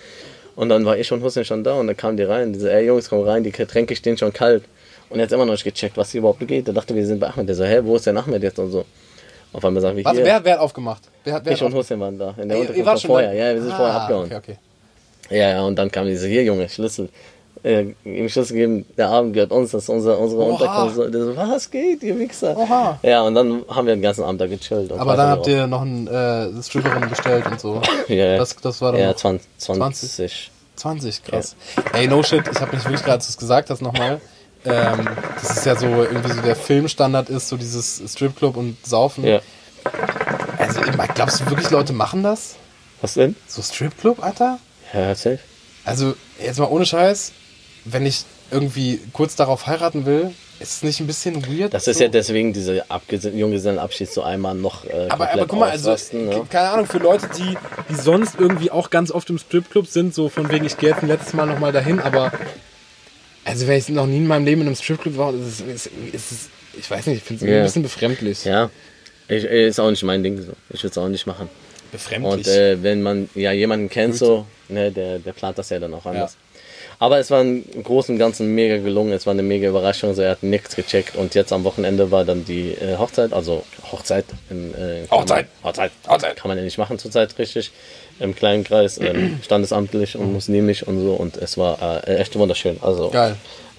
[0.56, 2.54] Und dann war ich und Hussein schon da und dann kamen die rein.
[2.54, 4.64] Diese, ey Jungs, komm rein, die Getränke stehen schon kalt.
[5.10, 6.68] Und er hat immer noch nicht gecheckt, was hier überhaupt geht.
[6.68, 7.48] Der dachte, wir sind bei Ahmed.
[7.50, 8.86] Der so, hä, wo ist denn Ahmed jetzt und so.
[9.52, 10.26] Auf einmal sagen wir Warte, hier.
[10.26, 11.04] wer, wer hat aufgemacht?
[11.24, 12.36] Wer, wer ich hat und Hussein waren da.
[12.42, 13.30] In der ihr Unterkunft schon vorher.
[13.30, 13.36] da?
[13.36, 14.26] Ja, wir sind vorher Ah, abgehauen.
[14.26, 14.58] Okay, okay.
[15.30, 17.10] Ja, ja, und dann kam diese, hier Junge, Schlüssel.
[17.64, 20.52] Äh, ihm Schlüssel geben, der Abend gehört uns, das ist unser, unsere Oha.
[20.84, 21.14] Unterkunft.
[21.14, 22.58] So, was geht, ihr Wichser?
[22.58, 23.00] Oha.
[23.04, 24.92] Ja, und dann haben wir den ganzen Abend da gechillt.
[24.92, 27.82] Aber dann habt ihr noch ein äh, Stripperin bestellt und so.
[28.10, 28.38] Ja, ja.
[28.38, 29.48] Das, das war dann Ja, noch 20.
[29.58, 30.10] 20.
[30.10, 30.52] 20.
[30.76, 31.56] 20, krass.
[31.94, 34.20] Ey, no shit, ich habe mich wirklich gerade, als du es gesagt hast, nochmal.
[34.66, 35.08] Ähm,
[35.42, 39.24] das ist ja so, irgendwie so der Filmstandard ist, so dieses Stripclub und Saufen.
[39.24, 39.40] Ja.
[40.58, 40.82] Also,
[41.16, 42.56] glaubst du wirklich, Leute machen das?
[43.02, 43.36] Was denn?
[43.48, 44.60] So Stripclub, Alter?
[44.94, 45.40] Ja, safe.
[45.86, 47.34] Also, jetzt mal ohne Scheiß,
[47.86, 51.74] wenn ich irgendwie kurz darauf heiraten will, ist es nicht ein bisschen weird?
[51.74, 52.04] Das ist so?
[52.04, 56.46] ja deswegen diese Abges- Junggesellenabschied so einmal noch äh, Aber, aber guck mal, also, ne?
[56.50, 57.58] keine Ahnung, für Leute, die,
[57.90, 61.02] die sonst irgendwie auch ganz oft im Stripclub sind, so von wegen, ich gehe jetzt
[61.02, 62.32] ein letztes Mal nochmal dahin, aber
[63.46, 66.32] also wenn ich noch nie in meinem Leben in einem Stripclub war, ist es, ist,
[66.32, 67.58] es ich weiß nicht, ich finde es Ja.
[67.58, 68.46] ein bisschen befremdlich.
[68.46, 68.70] Ja.
[69.28, 70.54] Ich, äh, ist auch nicht mein Ding so.
[70.70, 71.50] Ich würde es auch nicht machen.
[71.92, 72.34] Befremdlich.
[72.34, 75.94] Und äh, wenn man ja jemanden kennt so, ne, der, der plant das ja dann
[75.94, 76.36] auch anders.
[77.00, 80.22] Aber es war im Großen und Ganzen mega gelungen, es war eine mega Überraschung, so
[80.22, 84.26] er hat nichts gecheckt und jetzt am Wochenende war dann die äh, Hochzeit, also Hochzeit
[84.50, 85.48] im äh, Hochzeit.
[85.62, 85.92] Man, Hochzeit.
[86.08, 86.36] Hochzeit.
[86.36, 87.72] Kann man ja nicht machen zurzeit richtig.
[88.20, 92.78] Im kleinen Kreis, ähm, standesamtlich und muslimisch und so und es war äh, echt wunderschön.
[92.82, 93.36] Also Geil.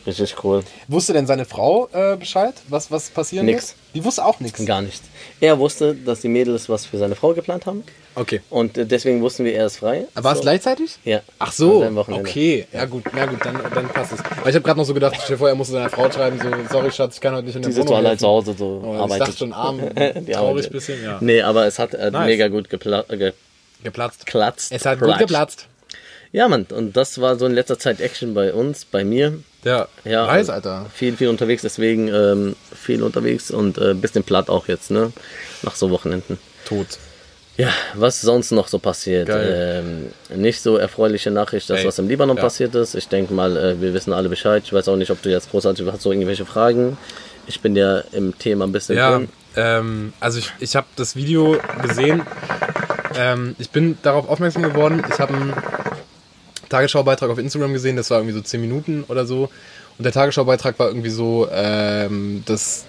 [0.07, 0.64] richtig cool.
[0.88, 3.68] Wusste denn seine Frau äh, Bescheid, was, was passieren Nix.
[3.68, 3.77] wird?
[3.94, 4.64] Die wusste auch nichts.
[4.64, 5.03] Gar nichts.
[5.44, 7.83] Er wusste, dass die Mädels was für seine Frau geplant haben
[8.14, 8.40] Okay.
[8.48, 10.07] und äh, deswegen wussten wir, er ist frei.
[10.14, 10.42] War es So.
[10.42, 10.96] gleichzeitig?
[11.04, 11.20] Ja.
[11.38, 12.66] Ach so, okay.
[12.72, 14.20] Ja gut, na gut, dann, dann passt es.
[14.20, 16.48] Weil ich habe gerade noch so gedacht, stell vor, er musste seiner Frau schreiben, so,
[16.72, 18.26] sorry Schatz, ich kann heute nicht in der Die sitzt so Wohnung allein zu.
[18.26, 19.20] Hause so Oh, ich arbeitet.
[19.28, 19.80] dachte schon arm,
[20.26, 21.18] Die traurig bisschen, ja.
[21.20, 22.26] Nee, aber es hat äh, Nice.
[22.26, 23.33] mega gut gepla äh,
[23.83, 24.24] Geplatzt.
[24.26, 24.72] geplatzt.
[24.72, 25.20] Es hat gut Platzt.
[25.20, 25.66] geplatzt.
[26.33, 29.38] Ja, Mann, und das war so in letzter Zeit Action bei uns, bei mir.
[29.64, 30.87] Ja, Ja, nice, also Alter.
[30.94, 35.12] Viel, viel unterwegs, deswegen ähm, viel unterwegs und äh, bisschen platt auch jetzt, ne?
[35.62, 36.38] Nach so Wochenenden.
[36.66, 36.87] Tot.
[37.57, 39.29] Ja, was sonst noch so passiert?
[39.33, 42.42] Ähm, nicht so erfreuliche Nachricht, das Ey, was im Libanon ja.
[42.42, 42.94] passiert ist.
[42.96, 44.62] Ich denke mal, äh, wir wissen alle Bescheid.
[44.66, 46.98] Ich weiß auch nicht, ob du jetzt großartig hast, so irgendwelche Fragen.
[47.46, 49.29] Ich bin ja im Thema ein bisschen Ja, drin.
[49.57, 52.22] ähm, also ich, ich habe das Video gesehen.
[53.16, 55.05] Ähm, ich bin darauf aufmerksam geworden.
[55.09, 55.53] Ich habe einen
[56.74, 59.50] Tagesschaubeitrag auf Instagram gesehen, das war irgendwie so 10 Minuten oder so.
[59.96, 62.84] Und der Tagesschaubeitrag war irgendwie so, ähm, dass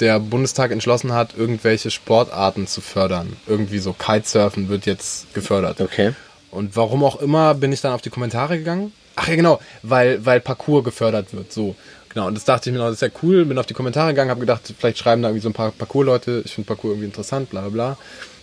[0.00, 3.36] der Bundestag entschlossen hat, irgendwelche Sportarten zu fördern.
[3.46, 5.80] Irgendwie so Kitesurfen wird jetzt gefördert.
[5.80, 6.12] Okay.
[6.50, 8.92] Und warum auch immer bin ich dann auf die Kommentare gegangen.
[9.16, 11.52] Ach ja, genau, weil, weil Parkour gefördert wird.
[11.52, 11.76] So,
[12.14, 14.10] Genau, und das dachte ich mir noch, das ist ja cool, bin auf die Kommentare
[14.10, 17.06] gegangen, habe gedacht, vielleicht schreiben da irgendwie so ein paar Parcours-Leute, ich finde Parcours irgendwie
[17.06, 17.88] interessant, bla bla bla.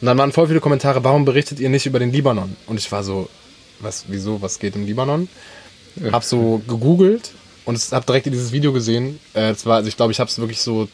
[0.01, 2.57] Und dann waren voll viele Kommentare, warum berichtet ihr nicht über den Libanon?
[2.67, 3.29] Und ich war so,
[3.83, 5.27] was, wieso, was geht im Libanon?
[6.11, 7.31] Hab so gegoogelt
[7.65, 9.19] und hab direkt dieses Video gesehen.
[9.33, 10.87] Äh, es war, also ich glaube, ich habe es wirklich so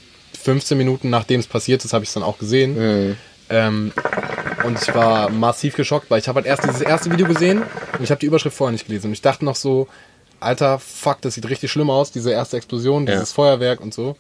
[0.44, 2.76] 15 Minuten nachdem es passiert ist, habe ich es dann auch gesehen.
[3.50, 3.92] Ähm,
[4.66, 7.60] und ich war massiv geschockt, weil ich habe halt erst dieses erste Video gesehen
[7.98, 9.08] und ich habe die Überschrift vorher nicht gelesen.
[9.08, 9.88] Und ich dachte noch so,
[10.40, 13.36] Alter, fuck, das sieht richtig schlimm aus, diese erste Explosion, dieses Ja.
[13.36, 14.16] Feuerwerk und so.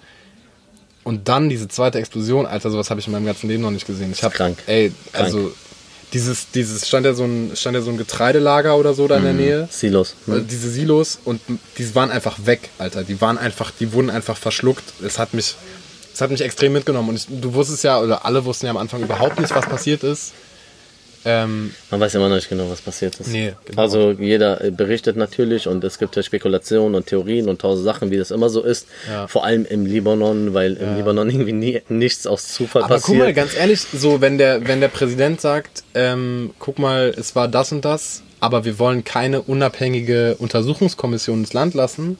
[1.03, 3.87] Und dann diese zweite Explosion, Alter, sowas habe ich in meinem ganzen Leben noch nicht
[3.87, 4.11] gesehen.
[4.11, 4.35] Ich habe,
[4.67, 5.31] ey, Krank.
[6.07, 9.17] Also dieses, dieses stand ja so ein, stand ja so ein Getreidelager oder so da
[9.17, 9.67] in der Nähe.
[9.71, 10.15] Silos.
[10.27, 10.47] Also Hm?
[10.47, 11.41] diese Silos und
[11.77, 13.03] die waren einfach weg, Alter.
[13.03, 14.83] Die waren einfach, die wurden einfach verschluckt.
[15.05, 15.55] Es hat mich,
[16.13, 17.09] es hat mich extrem mitgenommen.
[17.09, 20.03] Und ich, du wusstest ja, oder alle wussten ja am Anfang überhaupt nicht, was passiert
[20.03, 20.33] ist.
[21.29, 23.27] Ähm, Man weiß immer noch nicht genau, was passiert ist.
[23.27, 23.81] Nee, genau.
[23.81, 28.17] Also jeder berichtet natürlich und es gibt ja Spekulationen und Theorien und tausend Sachen, wie
[28.17, 28.87] das immer so ist.
[29.09, 29.27] Ja.
[29.27, 33.17] Vor allem im Libanon, weil im Libanon irgendwie nie, nichts aus Zufall aber passiert.
[33.17, 37.35] guck mal, ganz ehrlich, so wenn der, wenn der Präsident sagt, ähm, guck mal, es
[37.35, 42.17] war das und das, aber wir wollen keine unabhängige Untersuchungskommission ins Land lassen,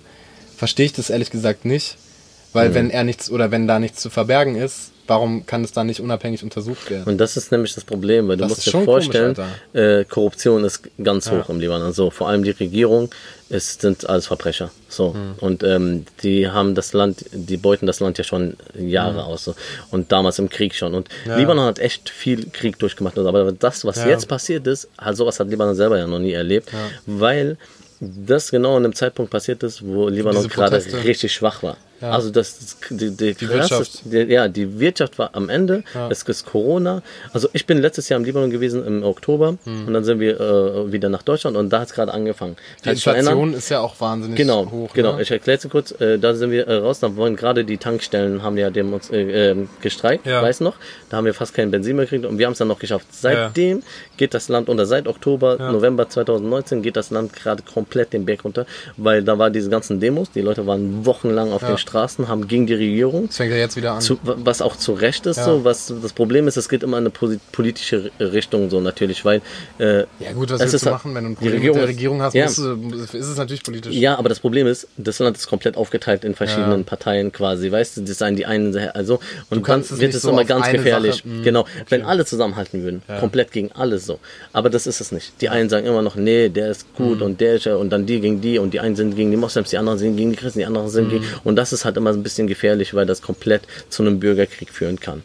[0.57, 1.93] verstehe ich das ehrlich gesagt nicht.
[1.93, 2.59] Mhm.
[2.59, 5.87] Weil wenn er nichts oder wenn da nichts zu verbergen ist, warum kann es dann
[5.87, 7.05] nicht unabhängig untersucht werden?
[7.05, 10.05] Und das ist nämlich das Problem, weil du Das musst ist dir vorstellen, komisch, äh,
[10.05, 11.93] Korruption ist ganz hoch im Libanon.
[11.93, 13.09] So, vor allem die Regierung
[13.49, 14.71] ist, sind alles Verbrecher.
[14.89, 15.13] So.
[15.13, 15.33] Hm.
[15.39, 19.45] Und ähm, die haben das Land, die beuten das Land ja schon Jahre aus.
[19.45, 19.55] So.
[19.91, 20.93] Und damals im Krieg schon.
[20.93, 21.07] Und.
[21.25, 21.37] Ja.
[21.37, 23.17] Libanon hat echt viel Krieg durchgemacht.
[23.17, 24.07] Aber das, was Ja.
[24.07, 26.69] jetzt passiert ist, halt sowas hat Libanon selber ja noch nie erlebt.
[27.05, 27.57] Weil
[27.99, 31.77] das genau an dem Zeitpunkt passiert ist, wo Libanon gerade richtig schwach war.
[32.01, 32.11] Ja.
[32.11, 34.01] Also das, die, die, die Wirtschaft.
[34.05, 37.01] die, ja, die Wirtschaft war am Ende, es ist Corona.
[37.33, 40.91] Also ich bin letztes Jahr im Libanon gewesen im Oktober und dann sind wir äh,
[40.91, 42.51] wieder nach Deutschland und da hat es gerade angefangen.
[42.57, 42.57] Hm.
[42.79, 43.33] Die Kann ich schon erinnern?
[43.33, 44.93] Inflation ist ja auch wahnsinnig Genau, hoch.
[44.93, 45.15] genau.
[45.15, 45.21] Ne?
[45.23, 45.91] Ich erkläre es kurz.
[45.99, 46.99] Äh, da sind wir äh, raus.
[46.99, 50.41] Da waren gerade die Tankstellen, haben ja dem uns äh, ähm, gestreikt, Ja.
[50.41, 50.75] weiß noch.
[51.09, 53.07] Da haben wir fast kein Benzin mehr gekriegt und wir haben es dann noch geschafft.
[53.11, 53.81] Seitdem
[54.17, 58.43] geht das Land unter, seit Oktober, November 2019 geht das Land gerade komplett den Berg
[58.45, 58.65] runter,
[58.97, 60.31] weil da war diese ganzen Demos.
[60.31, 63.75] Die Leute waren wochenlang auf den Straßen, haben gegen die Regierung Das fängt ja jetzt
[63.77, 64.01] wieder an.
[64.01, 65.45] zu, was auch zu Recht ist, Ja.
[65.45, 69.41] so, was das Problem ist, es geht immer in eine politische Richtung, so natürlich, weil
[69.79, 71.61] äh, ja gut, was willst ist du halt- machen, wenn du ein die Problem mit
[71.61, 72.45] Regierung der ist- Regierung hast, ja.
[72.45, 73.93] du, ist es natürlich politisch.
[73.95, 76.85] ja, aber das Problem ist, das Land ist komplett aufgeteilt in verschiedenen Ja.
[76.85, 79.19] Parteien quasi, weißt du, das seien die einen, also
[79.49, 81.15] und dann es wird es so immer ganz gefährlich.
[81.17, 84.19] Sache- mm, genau, wenn alle zusammenhalten würden, komplett gegen alles so.
[84.53, 85.33] Aber das ist es nicht.
[85.41, 88.05] Die einen sagen immer noch, nee, der ist gut und der ist ja, und dann
[88.05, 90.35] die gegen die und die einen sind gegen die Moslems, die anderen sind gegen die
[90.37, 91.11] Christen, die anderen sind Mm.
[91.11, 94.71] gegen und das ist halt immer ein bisschen gefährlich, weil das komplett zu einem Bürgerkrieg
[94.71, 95.23] führen kann.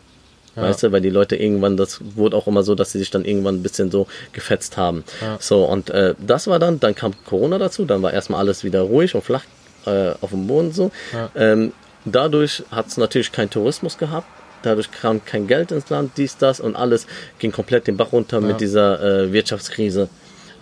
[0.55, 3.25] Weißt du, weil die Leute irgendwann, das wurde auch immer so, dass sie sich dann
[3.25, 5.03] irgendwann ein bisschen so gefetzt haben.
[5.41, 8.83] So, und äh, das war dann, dann kam Corona dazu, dann war erstmal alles wieder
[8.83, 9.45] ruhig und flach
[9.87, 10.91] äh, auf dem Boden so.
[11.35, 11.73] Ähm,
[12.05, 14.27] dadurch hat es natürlich keinen Tourismus gehabt.
[14.62, 17.07] Dadurch kam kein Geld ins Land, dies, das und alles
[17.38, 20.09] ging komplett den Bach runter mit dieser äh, Wirtschaftskrise.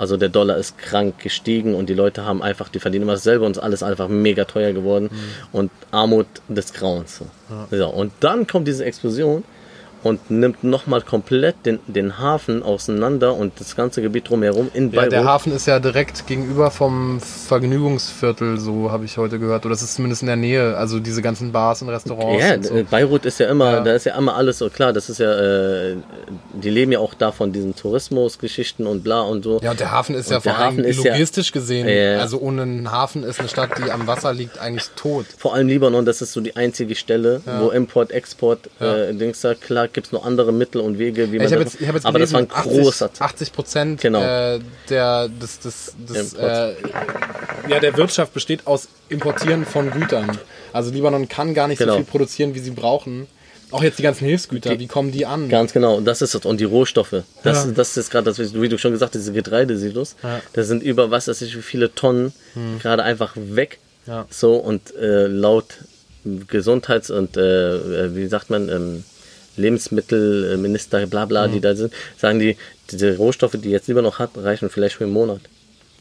[0.01, 3.45] Also der Dollar ist krank gestiegen und die Leute haben einfach, die verdienen immer dasselbe
[3.45, 5.11] und ist alles einfach mega teuer geworden
[5.53, 7.19] und Armut des Grauens.
[7.19, 7.77] So.
[7.77, 9.45] Ja, und dann kommt diese Explosion
[10.03, 14.97] und nimmt nochmal komplett den, den Hafen auseinander und das ganze Gebiet drumherum in Ja,
[15.01, 15.13] Beirut.
[15.13, 19.65] der Hafen ist ja direkt gegenüber vom Vergnügungsviertel, so habe ich heute gehört.
[19.67, 22.45] Oder es ist zumindest in der Nähe, also diese ganzen Bars und Restaurants.
[22.45, 22.75] Ja, und so.
[22.75, 23.81] äh, Beirut ist ja immer, Ja.
[23.81, 24.93] da ist ja immer alles so klar.
[24.93, 25.97] Das ist ja, äh,
[26.55, 29.61] die leben ja auch da von diesen Tourismusgeschichten und bla und so.
[29.63, 32.19] Ja, und der Hafen ist Und ja vor allem ist ja- logistisch gesehen, Ja.
[32.21, 35.27] also ohne einen Hafen ist eine Stadt, die am Wasser liegt, eigentlich tot.
[35.37, 39.55] Vor allem Libanon, das ist so die einzige Stelle, wo Import, Export, äh, Dings da,
[39.55, 42.19] klar gibt's noch andere Mittel und Wege, wie man Ich das- jetzt, ich jetzt aber
[42.19, 44.23] das war ein gelesen, großer 80, 80 Prozent Genau.
[44.23, 46.75] äh, der, des, des, des, äh,
[47.69, 50.39] ja, der Wirtschaft besteht aus Importieren von Gütern.
[50.73, 51.93] Also Libanon kann gar nicht Genau.
[51.93, 53.27] so viel produzieren, wie sie brauchen.
[53.73, 55.49] Auch jetzt die ganzen Hilfsgüter, wie kommen die an?
[55.49, 56.45] Ganz genau, und das ist es.
[56.45, 57.23] Und die Rohstoffe.
[57.45, 57.71] Das, Ja.
[57.71, 60.17] das ist gerade das, wie du schon gesagt hast, diese Getreidesilos.
[60.53, 62.33] Da sind über was weiß ich wie viele Tonnen
[62.83, 63.79] gerade einfach weg.
[64.07, 64.13] Hm.
[64.13, 64.27] Ja.
[64.31, 65.67] So und äh, laut
[66.49, 67.77] Gesundheits- und äh,
[68.07, 69.05] äh, wie sagt man, ähm,
[69.57, 71.53] Lebensmittelminister, bla bla, Hm.
[71.53, 72.57] die da sind, sagen die,
[72.91, 75.41] diese Rohstoffe, die jetzt lieber noch hat, reichen vielleicht für einen Monat.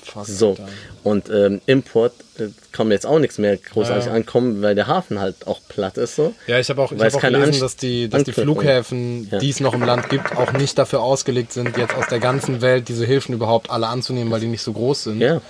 [0.02, 0.50] Fuck, So.
[0.52, 0.68] Alter.
[1.04, 4.14] Und ähm, Import äh, kann jetzt auch nichts mehr großartig Ja.
[4.14, 6.16] ankommen, weil der Hafen halt auch platt ist.
[6.16, 6.34] So.
[6.48, 9.40] Ja, ich habe auch, ich hab auch gelesen, Anst- dass die, dass die Flughäfen, Ja.
[9.40, 12.62] die es noch im Land gibt, auch nicht dafür ausgelegt sind, jetzt aus der ganzen
[12.62, 15.20] Welt diese Hilfen überhaupt alle anzunehmen, weil die nicht so groß sind.
[15.22, 15.42] Ja.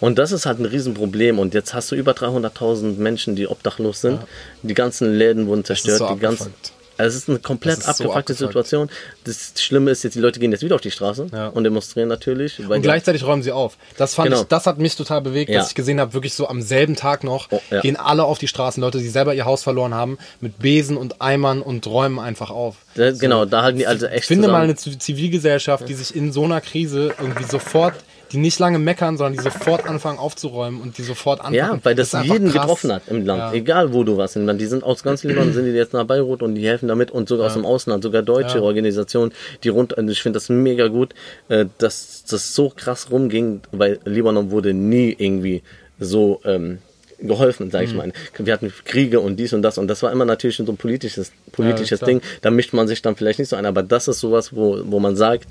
[0.00, 1.38] Und das ist halt ein Riesenproblem.
[1.38, 4.18] Und jetzt hast du über 300.000 Menschen, die obdachlos sind.
[4.62, 5.98] Die ganzen Läden wurden zerstört.
[5.98, 6.52] so die ganzen.
[6.98, 8.38] Also es ist eine komplett ist so abgefuckte abgefuckt.
[8.52, 8.90] Situation.
[9.24, 11.48] Das Schlimme ist jetzt, die Leute gehen jetzt wieder auf die Straße Ja.
[11.48, 12.58] und demonstrieren natürlich.
[12.58, 13.76] Und gleichzeitig räumen sie auf.
[13.96, 14.42] Das fand Genau.
[14.42, 15.60] ich, das hat mich total bewegt, Ja.
[15.60, 17.80] dass ich gesehen habe, wirklich so am selben Tag noch Oh, ja.
[17.80, 21.22] gehen alle auf die Straßen, Leute, die selber ihr Haus verloren haben, mit Besen und
[21.22, 22.76] Eimern und räumen einfach auf.
[22.96, 24.64] Da, genau, da halten die also echt Ich finde mal zusammen.
[24.64, 27.94] eine Z- Zivilgesellschaft, die sich in so einer Krise irgendwie sofort,
[28.32, 31.54] die nicht lange meckern, sondern die sofort anfangen aufzuräumen und die sofort anfangen.
[31.54, 32.62] Ja, weil das, einfach jeden krass.
[32.62, 33.40] getroffen hat im Land.
[33.40, 33.52] Ja.
[33.52, 34.60] Egal wo du warst im Land.
[34.60, 37.28] Die sind aus ganz Libanon, sind die jetzt nach Beirut und die helfen damit und
[37.28, 38.62] sogar aus dem Ausland, sogar deutsche Ja.
[38.64, 39.32] Organisationen,
[39.64, 41.14] die rund, also ich finde das mega gut,
[41.48, 45.62] äh, dass das so krass rumging, weil Libanon wurde nie irgendwie
[45.98, 46.78] so ähm,
[47.20, 47.96] geholfen, sag ich Mhm.
[47.96, 48.12] mal.
[48.38, 51.32] Wir hatten Kriege und dies und das und das war immer natürlich so ein politisches,
[51.52, 52.08] politisches klar.
[52.08, 52.20] Ding.
[52.42, 55.00] Da mischt man sich dann vielleicht nicht so ein, aber das ist sowas, wo, wo
[55.00, 55.46] man sagt,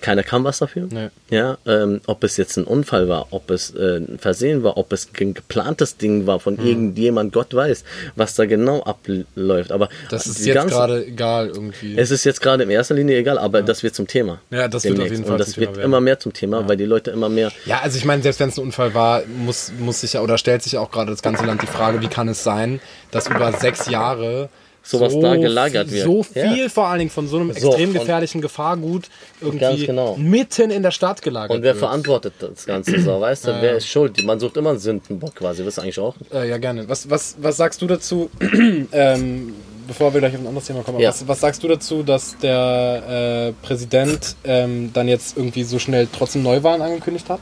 [0.00, 0.88] keiner kann was dafür.
[0.90, 1.08] Nee.
[1.30, 4.92] Ja, ähm, ob es jetzt ein Unfall war, ob es äh, ein Versehen war, ob
[4.92, 6.40] es ein geplantes Ding war Mhm.
[6.40, 7.84] von irgendjemand, Gott weiß,
[8.16, 9.70] was da genau abläuft.
[9.72, 11.96] Aber Das ist jetzt gerade egal irgendwie.
[11.96, 14.40] Es ist jetzt gerade in erster Linie egal, aber das wird zum Thema.
[14.50, 15.10] Ja, das wird auf demnächst.
[15.12, 17.52] jeden Fall Und das wird Thema immer mehr zum Thema, weil die Leute immer mehr.
[17.66, 20.38] Ja, also ich meine, selbst wenn es ein Unfall war, muss, muss sich ja oder
[20.38, 23.52] stellt sich auch gerade das ganze Land die Frage, wie kann es sein, dass über
[23.52, 24.48] sechs Jahre
[24.80, 26.04] Sowas da gelagert wird.
[26.04, 26.50] So Ja.
[26.52, 29.10] viel vor allen Dingen von so einem So, extrem gefährlichen Gefahrgut
[29.42, 30.16] irgendwie genau.
[30.16, 31.78] mitten in der Stadt gelagert Und wer wird.
[31.80, 33.58] verantwortet das Ganze so, weißt du?
[33.60, 34.22] Wer ist schuld?
[34.24, 36.14] Man sucht immer einen Sündenbock quasi, wisst ihr eigentlich auch?
[36.32, 36.88] Äh, ja, gerne.
[36.88, 38.30] Was, was, was sagst du dazu,
[38.92, 39.52] ähm,
[39.86, 41.10] bevor wir gleich auf ein anderes Thema kommen, Ja.
[41.10, 46.08] was, was sagst du dazu, dass der äh, Präsident ähm, dann jetzt irgendwie so schnell
[46.10, 47.40] trotzdem Neuwahlen angekündigt hat?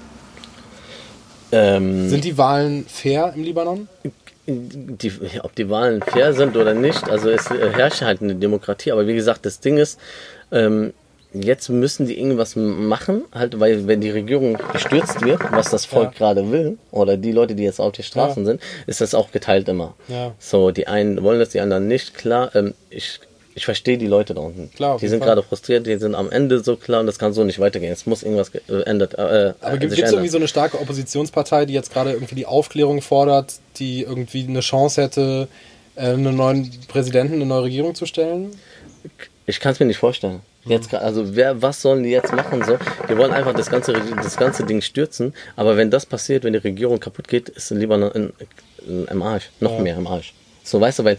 [1.53, 3.89] Ähm, Sind die Wahlen fair im Libanon?
[4.49, 8.93] die, ob die Wahlen fair sind oder nicht, also es äh, herrscht halt eine Demokratie,
[8.93, 9.99] aber wie gesagt, das Ding ist,
[10.53, 10.93] ähm,
[11.33, 16.13] jetzt müssen die irgendwas machen, halt, weil wenn die Regierung gestürzt wird, was das Volk
[16.13, 16.19] Ja.
[16.19, 18.47] gerade will, oder die Leute, die jetzt auf die Straßen Ja.
[18.53, 19.95] sind, ist das auch geteilt immer.
[20.07, 20.33] Ja.
[20.39, 23.19] So, die einen wollen das, die anderen nicht, klar, ähm, ich,
[23.57, 24.71] ich verstehe die Leute da unten.
[24.77, 25.29] Klar, die sind Fall.
[25.29, 27.91] gerade frustriert, die sind am Ende so klar und das kann so nicht weitergehen.
[27.93, 30.79] Es muss irgendwas ge- äh, ändert, äh, Aber äh, gibt es irgendwie so eine starke
[30.79, 35.49] Oppositionspartei, die jetzt gerade irgendwie die Aufklärung fordert, die irgendwie eine Chance hätte,
[35.97, 38.51] äh, einen neuen Präsidenten, eine neue Regierung zu stellen?
[39.47, 40.41] Ich kann es mir nicht vorstellen.
[40.67, 42.63] Jetzt, also wer, was sollen die jetzt machen?
[42.65, 42.77] So,
[43.09, 45.33] die wollen einfach das ganze, das ganze Ding stürzen.
[45.55, 48.33] Aber wenn das passiert, wenn die Regierung kaputt geht, ist Libanon in,
[48.87, 50.35] in, im Arsch, noch mehr im Arsch.
[50.67, 51.19] So, weißt du, weil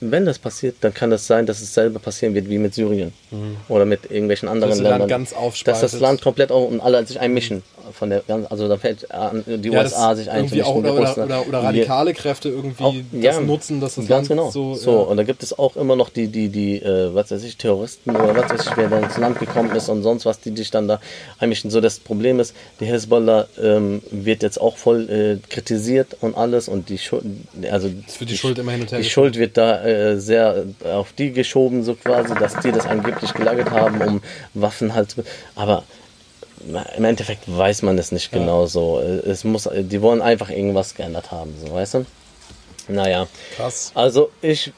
[0.00, 3.12] wenn das passiert, dann kann das sein, dass es selber passieren wird wie mit Syrien
[3.68, 5.08] oder mit irgendwelchen anderen Dass das Land Ländern.
[5.08, 8.76] ganz dass das Land komplett auch und alle sich einmischen von der ganzen, also da
[8.76, 12.48] fällt an, die Ja, USA sich irgendwie auch oder, die oder, oder, die- radikale Kräfte
[12.48, 14.50] irgendwie auch, das nutzen, dass das ganz Land genau.
[14.50, 14.96] so, So, ja.
[15.02, 18.10] und da gibt es auch immer noch die, die, die, äh, was weiß ich, Terroristen
[18.10, 20.70] oder was weiß ich, wer da ins Land gekommen ist und sonst was, die dich
[20.70, 21.00] dann da
[21.38, 21.70] einmischen.
[21.70, 26.68] So, das Problem ist, die Hezbollah ähm, wird jetzt auch voll äh, kritisiert und alles
[26.68, 27.24] und die Schuld,
[27.70, 29.04] also wird die Schuld immer hin und her die.
[29.08, 33.70] Schuld wird da äh, sehr auf die geschoben, so quasi, dass die das angeblich gelagert
[33.70, 34.22] haben, um
[34.54, 35.22] Waffen halt zu.
[35.54, 35.84] Aber
[36.96, 39.00] im Endeffekt weiß man es nicht genau so.
[39.00, 42.06] Es muss, die wollen einfach irgendwas geändert haben, so weißt du?
[42.88, 43.26] Naja.
[43.56, 43.92] Krass.
[43.94, 44.72] Also ich,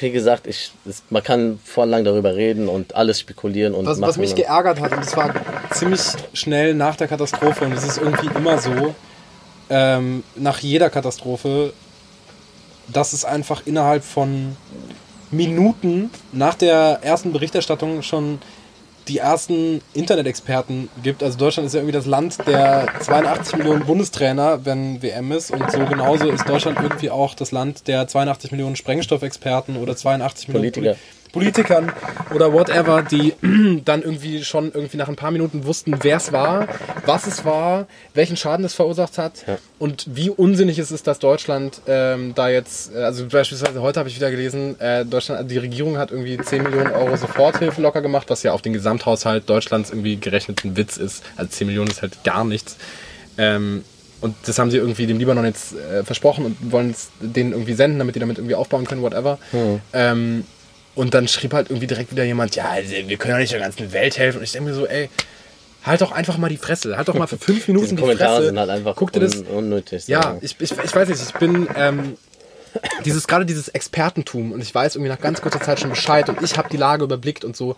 [0.00, 4.00] wie gesagt, ich, es, man kann voll lang darüber reden und alles spekulieren und Was,
[4.00, 5.32] was mich geärgert hat, und das war
[5.70, 6.00] ziemlich
[6.32, 8.94] schnell nach der Katastrophe, und es ist irgendwie immer so,
[9.70, 11.72] ähm, nach jeder Katastrophe,
[12.88, 14.56] dass es einfach innerhalb von
[15.30, 18.38] Minuten nach der ersten Berichterstattung schon
[19.08, 21.22] die ersten Internet-Experten gibt.
[21.22, 25.50] Also Deutschland ist ja irgendwie das Land der 82 Millionen Bundestrainer, wenn WM ist.
[25.50, 30.48] Und so genauso ist Deutschland irgendwie auch das Land der 82 Millionen Sprengstoffexperten oder 82
[30.48, 30.96] Millionen Politiker.
[31.32, 31.92] Poli- Politikern
[32.34, 33.34] oder whatever, die
[33.84, 36.66] dann irgendwie schon irgendwie nach ein paar Minuten wussten, wer es war,
[37.04, 39.58] was es war, welchen Schaden es verursacht hat Ja.
[39.78, 44.08] und wie unsinnig es ist, dass Deutschland ähm, da jetzt, äh, also beispielsweise heute habe
[44.08, 48.28] ich wieder gelesen, äh, Deutschland, die Regierung hat irgendwie 10 Millionen Euro Soforthilfe locker gemacht,
[48.30, 51.22] was ja auf den Gesamthaushalt Deutschlands irgendwie gerechnet ein Witz ist.
[51.36, 52.76] Also 10 Millionen ist halt gar nichts.
[53.38, 53.84] Ähm,
[54.22, 57.74] und das haben sie irgendwie dem Libanon jetzt äh, versprochen und wollen es denen irgendwie
[57.74, 59.38] senden, damit die damit irgendwie aufbauen können, whatever.
[59.92, 60.44] Ähm,
[60.96, 63.60] und dann schrieb halt irgendwie direkt wieder jemand, ja, also wir können ja nicht der
[63.60, 64.38] ganzen Welt helfen.
[64.38, 65.08] Und ich denke mir so, ey,
[65.84, 66.96] halt doch einfach mal die Fresse.
[66.96, 68.46] Halt doch mal für fünf Minuten die Kommentare Fresse.
[68.48, 70.08] sind halt einfach Guck dir das, un unnötig.
[70.08, 72.16] ja, ich, ich, ich weiß nicht, ich bin ähm,
[73.04, 76.42] dieses gerade dieses Expertentum und ich weiß irgendwie nach ganz kurzer Zeit schon Bescheid und
[76.42, 77.76] ich habe die Lage überblickt und so.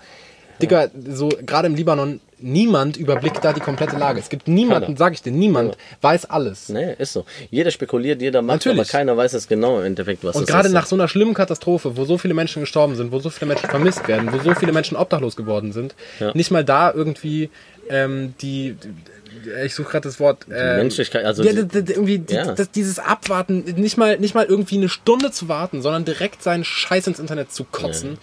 [0.62, 4.20] Digga, so gerade im Libanon, niemand überblickt da die komplette Lage.
[4.20, 4.98] Es gibt niemanden, Keiner.
[4.98, 6.68] sag ich dir, niemand weiß alles.
[6.68, 7.24] Nee, ist so.
[7.50, 8.78] Jeder spekuliert, jeder macht, Natürlich.
[8.80, 10.74] aber keiner weiß es genau im Endeffekt, was Und es gerade ist.
[10.74, 13.68] nach so einer schlimmen Katastrophe, wo so viele Menschen gestorben sind, wo so viele Menschen
[13.68, 16.32] vermisst werden, wo so viele Menschen obdachlos geworden sind, Ja.
[16.34, 17.50] nicht mal da irgendwie
[17.90, 18.88] ähm, die, die
[19.64, 20.46] ich suche gerade das Wort.
[20.50, 21.58] Ähm, Menschlichkeit, also ja, die-
[21.92, 22.52] irgendwie die, ja.
[22.54, 26.64] das, dieses Abwarten, nicht mal, nicht mal irgendwie eine Stunde zu warten, sondern direkt seinen
[26.64, 28.18] Scheiß ins Internet zu kotzen.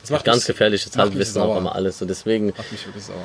[0.00, 2.00] Das macht ganz mich- gefährliches macht mich Halbwissen auch immer alles.
[2.00, 3.16] Und deswegen, Macht mich wirklich sauer.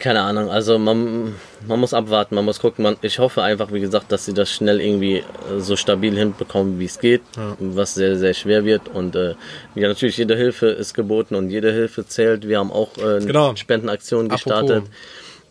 [0.00, 1.34] Keine Ahnung, also man,
[1.66, 2.82] man muss abwarten, man muss gucken.
[2.82, 5.24] Man, ich hoffe einfach, wie gesagt, dass sie das schnell irgendwie äh,
[5.58, 7.22] so stabil hinbekommen, wie es geht,
[7.58, 8.88] was sehr, sehr schwer wird.
[8.88, 9.34] Und äh,
[9.74, 12.48] ja, natürlich, jede Hilfe ist geboten und jede Hilfe zählt.
[12.48, 13.54] Wir haben auch äh, Genau.
[13.56, 14.84] Spendenaktionen gestartet.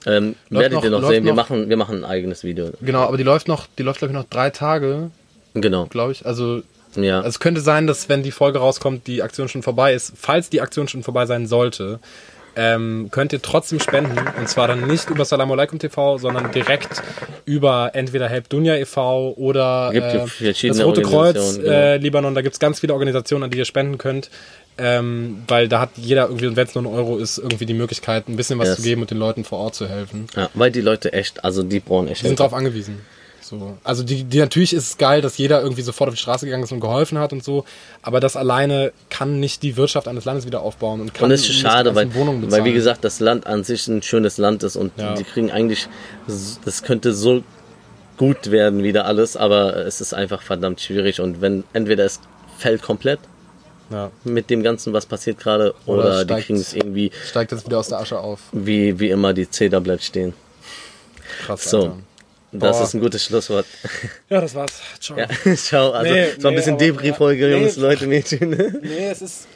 [0.05, 2.69] Ähm, werdet ihr noch- noch läuft sehen, wir noch- machen, wir machen ein eigenes Video.
[2.81, 5.11] Genau, aber die läuft noch, die läuft glaube ich noch drei Tage,
[5.55, 5.87] Genau.
[5.87, 6.25] glaube ich.
[6.25, 6.61] Also
[6.95, 7.17] Ja.
[7.17, 10.13] Also es könnte sein, dass wenn die Folge rauskommt, die Aktion schon vorbei ist.
[10.15, 11.99] Falls die Aktion schon vorbei sein sollte,
[12.59, 14.17] ähm, könnt ihr trotzdem spenden.
[14.37, 17.01] Und zwar dann nicht über Salamu Alaikum TV, sondern direkt
[17.45, 19.33] über entweder Help Dunya e.V.
[19.37, 20.01] oder äh,
[20.67, 22.35] das Rote Kreuz Organisationen, äh, Libanon.
[22.35, 24.29] Da gibt es ganz viele Organisationen, an die ihr spenden könnt.
[24.77, 27.73] Ähm, weil da hat jeder irgendwie, und wenn es nur ein Euro ist, irgendwie die
[27.73, 28.77] Möglichkeit, ein bisschen was Yes.
[28.77, 30.27] zu geben und den Leuten vor Ort zu helfen.
[30.35, 30.49] ja.
[30.53, 33.01] Weil die Leute echt, also die brauchen echt Die sind darauf angewiesen.
[33.49, 33.77] So.
[33.83, 36.63] Also die, die natürlich ist es geil, dass jeder irgendwie sofort auf die Straße gegangen
[36.63, 37.65] ist und geholfen hat und so,
[38.01, 41.41] aber das alleine kann nicht die Wirtschaft eines Landes wieder aufbauen und kann Und es
[41.41, 44.63] ist nicht die schade, weil, weil wie gesagt, das Land an sich ein schönes Land
[44.63, 45.15] ist und Ja.
[45.15, 45.87] die kriegen eigentlich,
[46.63, 47.43] das könnte so
[48.17, 52.19] gut werden wieder alles, aber es ist einfach verdammt schwierig und wenn entweder es
[52.57, 53.19] fällt komplett
[53.89, 57.51] ja, mit dem Ganzen, was passiert gerade, Oder oder, die steigt- kriegen es irgendwie steigt
[57.51, 58.41] jetzt wieder aus der Asche auf.
[58.51, 60.33] wie, wie immer die Zeder bleibt stehen.
[61.45, 61.69] Krass.
[61.69, 61.97] So, Alter.
[62.51, 63.65] Das ist ein gutes Schlusswort.
[64.29, 64.71] Ja, das war's.
[64.99, 65.17] Ciao.
[65.17, 65.91] Ja, ciao.
[65.91, 67.59] Also, Nee, es war ein nee, bisschen nee.
[67.61, 68.49] Jungs, Leute, Mädchen.
[68.81, 69.47] Nee, es ist.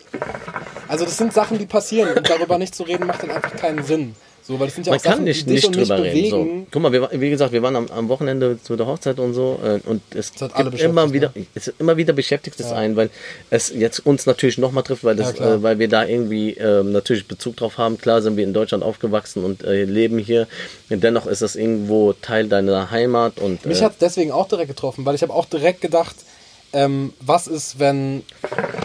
[0.87, 3.83] Also das sind Sachen, die passieren und darüber nicht zu reden macht dann einfach keinen
[3.83, 4.15] Sinn.
[4.45, 6.29] So, weil das sind ja Man auch Sachen, kann nicht, dich nicht mich drüber reden.
[6.29, 6.67] So.
[6.69, 9.59] Guck mal, wir, wie gesagt, wir waren am, am Wochenende zu der Hochzeit und so
[9.63, 12.97] äh, und es hat alle gibt immer beschäftigt, wieder, es immer wieder beschäftigt es einen,
[12.97, 13.09] weil
[13.49, 16.91] es jetzt uns natürlich nochmal trifft, weil, das, Ja, äh, weil wir da irgendwie ähm,
[16.91, 17.97] natürlich Bezug drauf haben.
[17.97, 20.47] Klar sind wir in Deutschland aufgewachsen und äh, leben hier.
[20.89, 25.05] Dennoch ist das irgendwo Teil deiner Heimat und Mich äh, hat deswegen auch direkt getroffen,
[25.05, 26.15] weil ich habe auch direkt gedacht,
[26.73, 28.23] ähm, was ist, wenn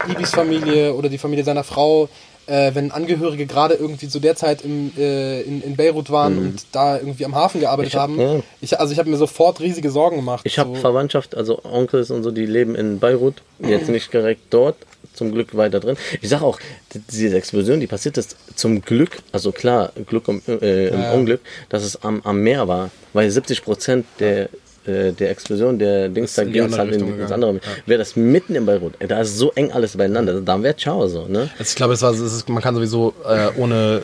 [0.07, 2.07] Ibis Familie oder die Familie seiner Frau,
[2.49, 6.65] äh, wenn Angehörige gerade irgendwie zu der Zeit im, äh, in, in Beirut waren und
[6.71, 7.97] da irgendwie am Hafen gearbeitet Mhm.
[7.99, 8.19] Hab- haben.
[8.19, 8.39] ja.
[8.61, 10.41] Ich, also ich habe mir sofort riesige Sorgen gemacht.
[10.45, 10.81] Ich habe so.
[10.81, 14.75] Verwandtschaft, also Onkels und so, die leben in Beirut, jetzt nicht direkt dort,
[15.13, 15.97] zum Glück weiter drin.
[16.21, 16.59] Ich sage auch,
[16.93, 21.11] die- diese Explosion, die passiert ist zum Glück, also klar, Glück im, äh, im Ja.
[21.13, 24.49] Unglück, dass es am, am Meer war, weil 70 Prozent der
[24.89, 27.33] äh, der Explosion, der Dings, da in die ging es halt in, ins gegangen.
[27.33, 27.59] andere.
[27.85, 31.25] Wäre das mitten in Beirut, da ist so eng alles beieinander, da wäre ciao so,
[31.27, 31.49] ne?
[31.57, 34.01] Also ich glaube, es war, es ist, man kann sowieso äh, ohne,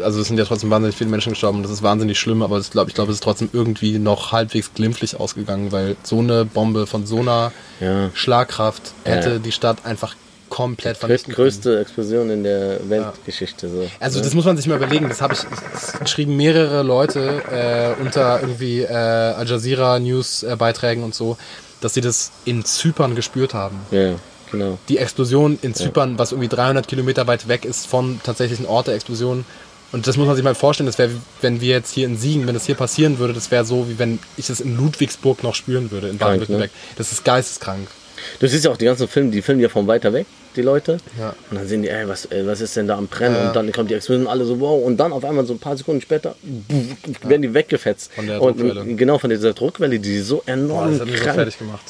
[0.00, 2.58] äh, also es sind ja trotzdem wahnsinnig viele Menschen gestorben, das ist wahnsinnig schlimm, aber
[2.58, 6.44] ich glaube, ich glaube, es ist trotzdem irgendwie noch halbwegs glimpflich ausgegangen, weil so eine
[6.44, 8.10] Bombe von so einer Ja.
[8.14, 9.38] Schlagkraft hätte Ja.
[9.38, 10.14] die Stadt einfach
[10.48, 11.46] komplett vernichten können.
[11.46, 13.68] größte Explosion in der Weltgeschichte.
[13.68, 14.24] So, Also ne?
[14.24, 15.08] das muss man sich mal überlegen.
[15.08, 15.40] Das habe ich,
[16.00, 21.36] das schrieben mehrere Leute äh, unter irgendwie äh, Al Jazeera News äh, Beiträgen und so,
[21.80, 23.78] dass sie das in Zypern gespürt haben.
[23.90, 24.14] Ja,
[24.50, 24.78] genau.
[24.88, 28.94] Die Explosion in Zypern, was irgendwie 300 Kilometer weit weg ist von tatsächlichen Ort der
[28.94, 29.44] Explosion.
[29.90, 30.86] Und das muss man sich mal vorstellen.
[30.86, 33.64] Das wäre, wenn wir jetzt hier in Siegen, wenn das hier passieren würde, das wäre
[33.64, 36.18] so, wie wenn ich es in Ludwigsburg noch spüren würde, in ne?
[36.18, 36.70] Baden-Württemberg.
[36.96, 37.88] Das ist geisteskrank.
[38.40, 40.26] Du siehst ja auch die ganzen Filme, die filmen ja von weiter weg,
[40.56, 40.98] die Leute.
[41.18, 41.34] Ja.
[41.50, 43.36] Und dann sehen die, ey, was, ey, was ist denn da am Brennen?
[43.36, 43.48] Ja.
[43.48, 44.84] Und dann kommt die Explosion alle so, wow.
[44.84, 46.34] Und dann auf einmal so ein paar Sekunden später
[47.22, 48.12] werden die weggefetzt.
[48.12, 48.94] Von der und, Druckwelle.
[48.94, 51.84] Genau, von dieser Druckwelle, die so Boah, enorm das hat mich so fertig gemacht.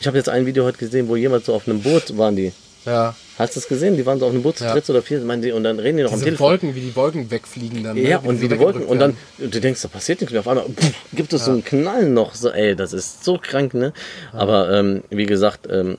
[0.00, 2.52] Ich habe jetzt ein Video heute gesehen, wo jemand so auf einem Boot waren die.
[2.84, 3.14] Ja.
[3.38, 3.96] Hast du das gesehen?
[3.96, 4.72] Die waren so auf einem Boot zu Ja.
[4.72, 6.50] dritt oder vier, und dann reden die noch am Diese Telefon.
[6.50, 7.96] Wolken, wie die Wolken wegfliegen dann.
[7.96, 8.08] ne?
[8.08, 8.82] Ja, und sie wie die Wolken.
[8.82, 9.50] weggedrückt Und dann, werden.
[9.50, 10.40] du denkst, da passiert nichts mehr.
[10.40, 12.34] Auf einmal pff, gibt es so einen Knall noch.
[12.34, 13.92] So, ey, das ist so krank, ne?
[14.32, 15.98] Aber ähm, wie gesagt, ähm,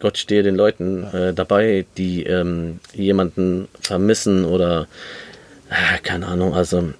[0.00, 4.88] Gott stehe den Leuten äh, dabei, die ähm, jemanden vermissen oder
[5.68, 6.90] äh, keine Ahnung, also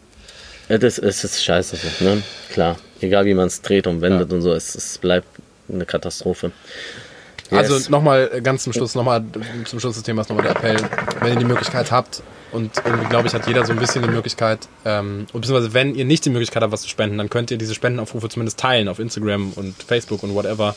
[0.69, 2.23] äh, das, es ist scheiße so, ne?
[2.53, 2.77] Klar.
[3.01, 5.27] Egal wie man es dreht und wendet und so, es, es bleibt
[5.73, 6.53] eine Katastrophe.
[7.51, 7.89] Also Yes.
[7.89, 9.25] nochmal äh, ganz zum Schluss, nochmal
[9.65, 10.77] zum Schluss des Themas nochmal der Appell,
[11.21, 14.09] wenn ihr die Möglichkeit habt und irgendwie glaube ich hat jeder so ein bisschen die
[14.09, 17.51] Möglichkeit, ähm, und beziehungsweise wenn ihr nicht die Möglichkeit habt, was zu spenden, dann könnt
[17.51, 20.75] ihr diese Spendenaufrufe zumindest teilen auf Instagram und Facebook und whatever.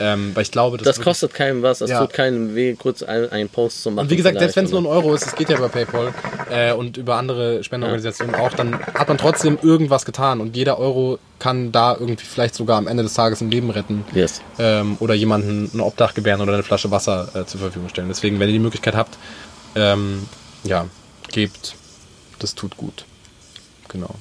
[0.00, 2.00] Ähm, weil ich glaube, das, das kostet keinem was, es Ja.
[2.00, 4.06] tut keinem weh, kurz ein- einen Post zu machen.
[4.06, 6.12] Und wie gesagt, selbst wenn es nur ein Euro ist, es geht ja über PayPal
[6.50, 11.18] äh, und über andere Spendenorganisationen auch, dann hat man trotzdem irgendwas getan und jeder Euro
[11.38, 14.40] kann da irgendwie vielleicht sogar am Ende des Tages ein Leben retten Yes.
[14.58, 18.08] ähm, oder jemanden ein Obdach gewähren oder eine Flasche Wasser äh, zur Verfügung stellen.
[18.08, 19.16] Deswegen, wenn ihr die Möglichkeit habt,
[19.76, 20.26] ähm,
[20.64, 20.86] ja,
[21.30, 21.74] gebt,
[22.38, 23.04] das tut gut.
[23.88, 24.14] Genau.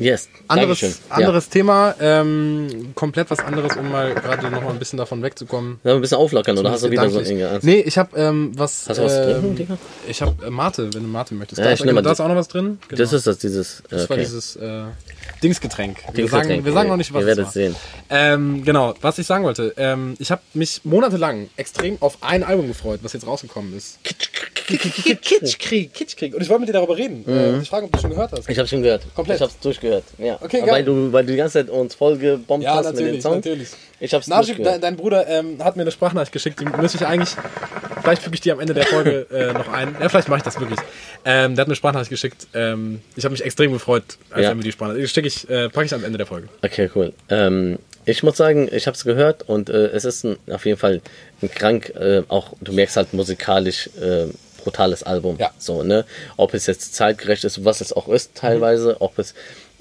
[0.00, 0.28] Yes.
[0.48, 1.02] Anderes, Dankeschön.
[1.10, 5.78] anderes Thema, ähm, komplett was anderes, um mal gerade noch mal ein bisschen davon wegzukommen.
[5.84, 5.90] Ja.
[5.90, 7.38] Wir ein bisschen auflockern oder hast du wieder so Gedanklich.
[7.38, 7.58] Inge?
[7.62, 8.88] Nee, ich habe ähm, was.
[8.88, 9.78] Hast du was drin, ähm, Digga?
[10.08, 11.58] Ich habe äh, Mate, wenn du Mate möchtest.
[11.58, 12.78] Ja, da, ich ist, da ist die- auch noch was drin.
[12.88, 12.98] Genau.
[13.02, 13.82] Das ist das, dieses.
[13.90, 14.24] Das war okay.
[14.24, 14.84] dieses äh,
[15.42, 15.98] Dingsgetränk.
[16.06, 16.48] Wir, Dingsgetränk.
[16.50, 17.52] sagen, wir sagen noch nicht, was Ihr es werdet war.
[17.52, 17.76] sehen.
[18.08, 19.74] Ähm, genau, was ich sagen wollte.
[19.76, 23.98] Ähm, ich habe mich monatelang extrem auf ein Album gefreut, was jetzt rausgekommen ist.
[24.78, 25.92] Kitschkrieg.
[25.94, 26.34] Kitschkrieg.
[26.34, 27.24] Und ich wollte mit dir darüber reden.
[27.26, 28.48] Äh, und ich frage, ob du schon gehört hast.
[28.48, 29.02] Ich habe schon gehört.
[29.14, 29.36] Komplett?
[29.36, 30.04] Ich habe es durchgehört.
[30.18, 30.38] Ja.
[30.40, 30.84] Okay, weil geil.
[30.84, 33.36] du, weil du die ganze Zeit uns voll gebombt Ja, hast mit den natürlich, Songs.
[33.44, 33.68] natürlich.
[34.00, 34.66] Ich habe es durchgehört.
[34.74, 37.30] dein, dein Bruder ähm, hat mir eine Sprachnachricht geschickt, die müsste ich eigentlich,
[38.02, 39.94] vielleicht füge ich die am Ende der Folge äh, noch ein.
[40.00, 40.78] Ja, vielleicht mache ich das wirklich.
[41.24, 42.46] Ähm, der hat mir eine Sprachnachricht geschickt.
[42.54, 44.48] Ähm, ich habe mich extrem gefreut, als Ja.
[44.50, 46.48] er mir die Sprachnachricht schicke ich, äh, packe ich am Ende der Folge.
[46.62, 47.12] Okay, cool.
[47.28, 50.78] Ähm, ich muss sagen, ich habe es gehört und äh, es ist ein, auf jeden
[50.78, 51.02] Fall
[51.42, 54.24] ein krank, äh, auch du merkst halt musikalisch äh,
[54.60, 55.36] brutales Album.
[55.38, 55.50] Ja.
[55.58, 56.04] So, ne?
[56.36, 59.34] Ob es jetzt zeitgerecht ist, was es auch ist teilweise, ob es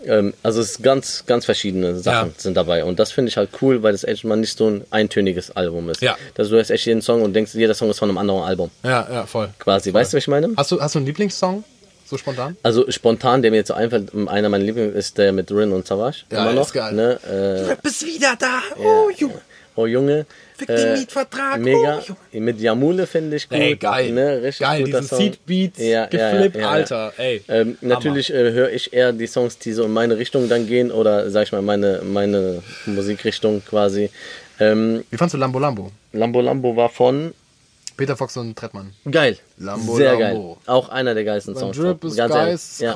[0.06, 2.34] ähm, also es ist ganz, ganz verschiedene Sachen Ja.
[2.38, 4.86] sind dabei und das finde ich halt cool, weil das echt mal nicht so ein
[4.92, 6.02] eintöniges Album ist.
[6.02, 6.18] Ja.
[6.36, 8.72] Dass du hörst echt jeden Song und denkst, jeder Song ist von einem anderen Album.
[8.84, 9.50] Ja, ja, voll.
[9.60, 9.94] Quasi.
[9.94, 10.50] Weißt du, was ich meine?
[10.56, 11.66] Hast du, hast du einen Lieblingssong?
[12.06, 12.56] So spontan?
[12.64, 15.86] Also spontan, der mir jetzt so einfällt, einer meiner Lieblings ist der mit Rin und
[15.86, 16.24] Savage.
[16.32, 16.66] Ja, immer noch.
[16.66, 16.94] ist geil.
[16.94, 17.20] Ne?
[17.26, 18.62] Äh, Du bist wieder da.
[18.82, 19.42] Oh, Junge.
[19.80, 20.26] Oh Junge.
[20.58, 21.60] Fick den Mietvertrag.
[21.62, 22.02] Mega.
[22.10, 23.58] Oh, Mit Jamule finde ich gut.
[23.58, 24.12] Ey, geil.
[24.12, 24.42] Ne?
[24.44, 25.18] Richtig Geil, guter diesen.
[25.18, 26.72] Seedbeat, Ja, geflippt, ja, ja, ja.
[26.74, 27.14] Alter.
[27.18, 27.42] Ey.
[27.48, 30.92] Ähm, natürlich äh, höre ich eher die Songs, die so in meine Richtung dann gehen
[30.92, 34.10] oder sag ich mal meine, meine Musikrichtung quasi.
[34.60, 35.92] Ähm, Wie fandst du Lambo Lambo?
[36.12, 37.34] Lambo Lambo war von
[38.00, 38.94] Peter Fox und Trettmann.
[39.12, 39.38] geil.
[39.58, 40.54] Lambo Sehr Lambo.
[40.54, 40.58] geil.
[40.68, 41.76] Auch einer der geilsten Songs.
[41.76, 42.80] Drip ist Ganz ehrlich.
[42.80, 42.94] Ja.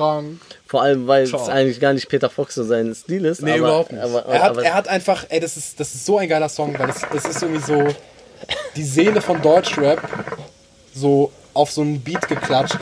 [0.66, 1.46] Vor allem, weil es Ciao.
[1.46, 3.42] eigentlich gar nicht Peter Fox so sein Stil ist.
[3.42, 4.02] Nee, aber, überhaupt nicht.
[4.02, 6.48] Aber, er, hat, aber, er hat einfach, ey, das ist, das ist so ein geiler
[6.48, 7.86] Song, weil es, es ist irgendwie so
[8.76, 10.00] die Seele von Deutschrap
[10.94, 12.78] so auf so einen Beat geklatscht.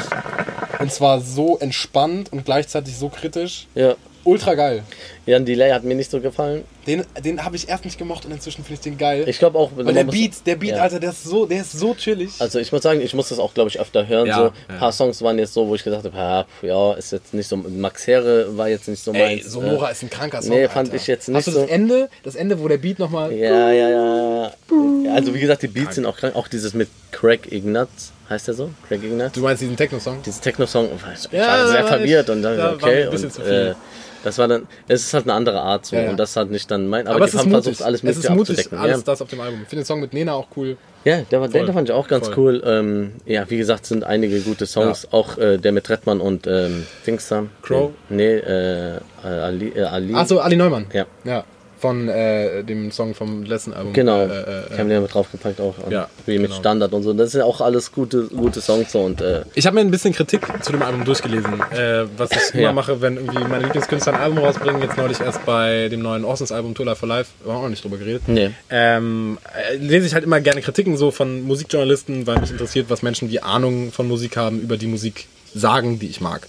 [0.78, 3.66] Und zwar so entspannt und gleichzeitig so kritisch.
[3.74, 3.94] ja.
[4.24, 4.82] Ultra geil.
[5.26, 6.64] Jan Delay hat mir nicht so gefallen.
[6.86, 9.24] Den, den habe ich erst nicht gemocht und inzwischen finde ich den geil.
[9.28, 10.82] Ich glaube auch, weil der Beat, der Beat, ja.
[10.82, 12.30] Alter, der ist so, der ist so chillig.
[12.40, 14.26] Also ich muss sagen, ich muss das auch, glaube ich, öfter hören.
[14.26, 14.52] Ja, so, ja.
[14.68, 17.46] ein paar Songs waren jetzt so, wo ich gesagt habe, ja, ja, ist jetzt nicht
[17.48, 17.56] so.
[17.56, 19.46] Max Herre war jetzt nicht so Ey, meins.
[19.52, 20.56] Sonora äh, ist ein kranker Song.
[20.56, 20.96] nee, fand Alter.
[20.96, 21.66] ich jetzt Hast nicht du das so.
[21.68, 23.32] Ende, das Ende, wo der Beat nochmal.
[23.32, 24.52] Ja, ja, ja, ja.
[25.14, 26.34] Also wie gesagt, die Beats sind auch krank.
[26.34, 28.70] Auch dieses mit Craig Ignatz, heißt der so?
[28.88, 29.34] Craig Ignatz?
[29.34, 30.18] Du meinst diesen Techno-Song?
[30.24, 33.04] Dieses Techno-Song, ich Ja, war sehr verwirrt ich- und dann, da war okay.
[33.04, 33.52] ein bisschen Und, zu viel.
[33.52, 33.74] äh,
[34.24, 36.10] das war dann, es ist halt eine andere Art so Ja, ja.
[36.10, 37.64] und das hat nicht dann mein, aber, Aber die ist haben mutig.
[37.64, 38.78] versucht, alles es Mögliche ist mutig, abzudecken.
[38.78, 39.02] alles ja.
[39.04, 39.60] das auf dem Album.
[39.62, 40.76] Ich finde den Song mit Nena auch cool.
[41.04, 42.38] Ja, der, war, der fand ich auch ganz Voll.
[42.38, 42.62] cool.
[42.64, 45.08] Ähm, ja, wie gesagt, sind einige gute Songs.
[45.10, 47.50] Auch äh, der mit Rettmann und ähm, Dingsam.
[47.62, 47.90] Crow?
[48.08, 49.72] Nee, äh, äh, Ali.
[49.74, 50.14] Äh, Ali.
[50.14, 50.86] Achso, Ali Neumann.
[50.92, 51.06] Ja.
[51.24, 51.44] Ja.
[51.82, 53.92] Von äh, dem Song vom letzten Album.
[53.92, 54.20] Genau.
[54.20, 54.76] Äh, ich äh, habe äh.
[54.76, 55.74] den ja mit draufgepackt auch.
[55.90, 56.60] Ja, Wie mit genau.
[56.60, 57.12] Standard und so.
[57.12, 59.90] Das sind ja auch alles gute, gute Songs so und äh, Ich habe mir ein
[59.90, 62.72] bisschen Kritik zu dem Album durchgelesen, äh, was ich immer Ja.
[62.72, 64.80] mache, wenn irgendwie meine Lieblingskünstler ein Album rausbringen.
[64.80, 67.70] Jetzt neulich erst bei dem neuen Orsons-Album Tour Life for Life, wir haben auch noch
[67.70, 68.22] nicht drüber geredet.
[68.28, 68.50] Nee.
[68.70, 69.38] Ähm,
[69.72, 73.28] äh, lese ich halt immer gerne Kritiken so von Musikjournalisten, weil mich interessiert, was Menschen,
[73.28, 76.46] die Ahnung von Musik haben, über die Musik sagen, die ich mag.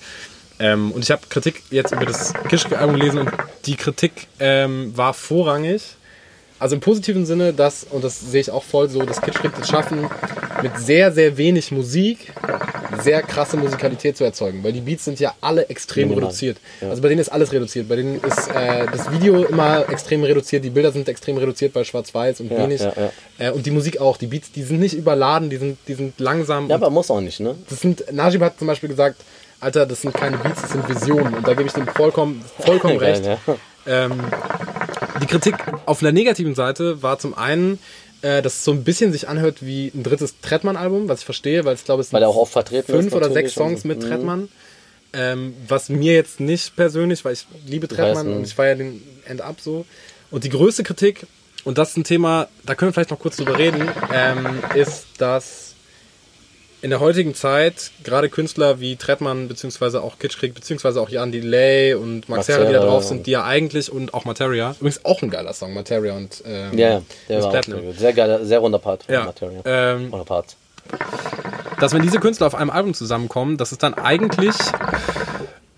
[0.64, 3.32] Ähm, und ich habe Kritik jetzt über das Kischke-Album gelesen und
[3.66, 5.82] die Kritik ähm, war vorrangig.
[6.60, 9.68] Also im positiven Sinne, dass, und das sehe ich auch voll so, dass Kitschkrieg es
[9.68, 10.08] schaffen,
[10.62, 12.32] mit sehr, sehr wenig Musik
[13.02, 14.64] sehr krasse Musikalität zu erzeugen.
[14.64, 16.26] Weil die Beats sind ja alle extrem Minimal.
[16.30, 16.58] reduziert.
[16.82, 17.90] Also bei denen ist alles reduziert.
[17.90, 21.84] Bei denen ist äh, das Video immer extrem reduziert, die Bilder sind extrem reduziert, weil
[21.86, 22.82] schwarz-weiß und Ja, wenig.
[22.82, 22.94] ja,
[23.40, 24.18] Äh, und die Musik auch.
[24.18, 26.70] Die Beats, die sind nicht überladen, die sind, die sind langsam.
[26.70, 27.56] ja, aber muss auch nicht, ne?
[27.70, 29.20] das sind, Najib hat zum Beispiel gesagt,
[29.64, 31.34] Alter, das sind keine Beats, das sind Visionen.
[31.34, 33.26] Und da gebe ich dem vollkommen, vollkommen Geil, recht.
[33.26, 33.38] ja.
[33.86, 34.14] Ähm,
[35.22, 35.56] die Kritik
[35.86, 37.80] auf der negativen Seite war zum einen,
[38.22, 41.66] äh, dass es so ein bisschen sich anhört wie ein drittes Trettmann-Album, was ich verstehe,
[41.66, 44.08] weil ich glaube, es sind fünf oder sechs Songs mit Mhm.
[44.08, 44.50] Trettmann.
[45.16, 49.58] Ähm, was mir jetzt nicht persönlich, weil ich liebe Trettmann und ich feiere den End-Up
[49.62, 49.86] so.
[50.32, 51.28] Und die größte Kritik,
[51.66, 55.06] und das ist ein Thema, da können wir vielleicht noch kurz drüber reden, ähm, ist,
[55.20, 55.63] dass
[56.84, 61.94] in der heutigen Zeit gerade Künstler wie Trettmann, beziehungsweise auch Kitschkrieg, beziehungsweise auch Jan Delay
[61.96, 64.76] und Max Herre, die da drauf sind, die ja eigentlich und auch Materia.
[64.80, 67.94] Übrigens auch ein geiler Song, Materia und ähm, Ja, ja, der war Platinum.
[67.94, 69.62] sehr geiler, sehr runder Part Ja, Material.
[69.66, 70.58] ähm, Runder Part.
[71.80, 74.56] dass wenn diese Künstler auf einem Album zusammenkommen, dass es dann eigentlich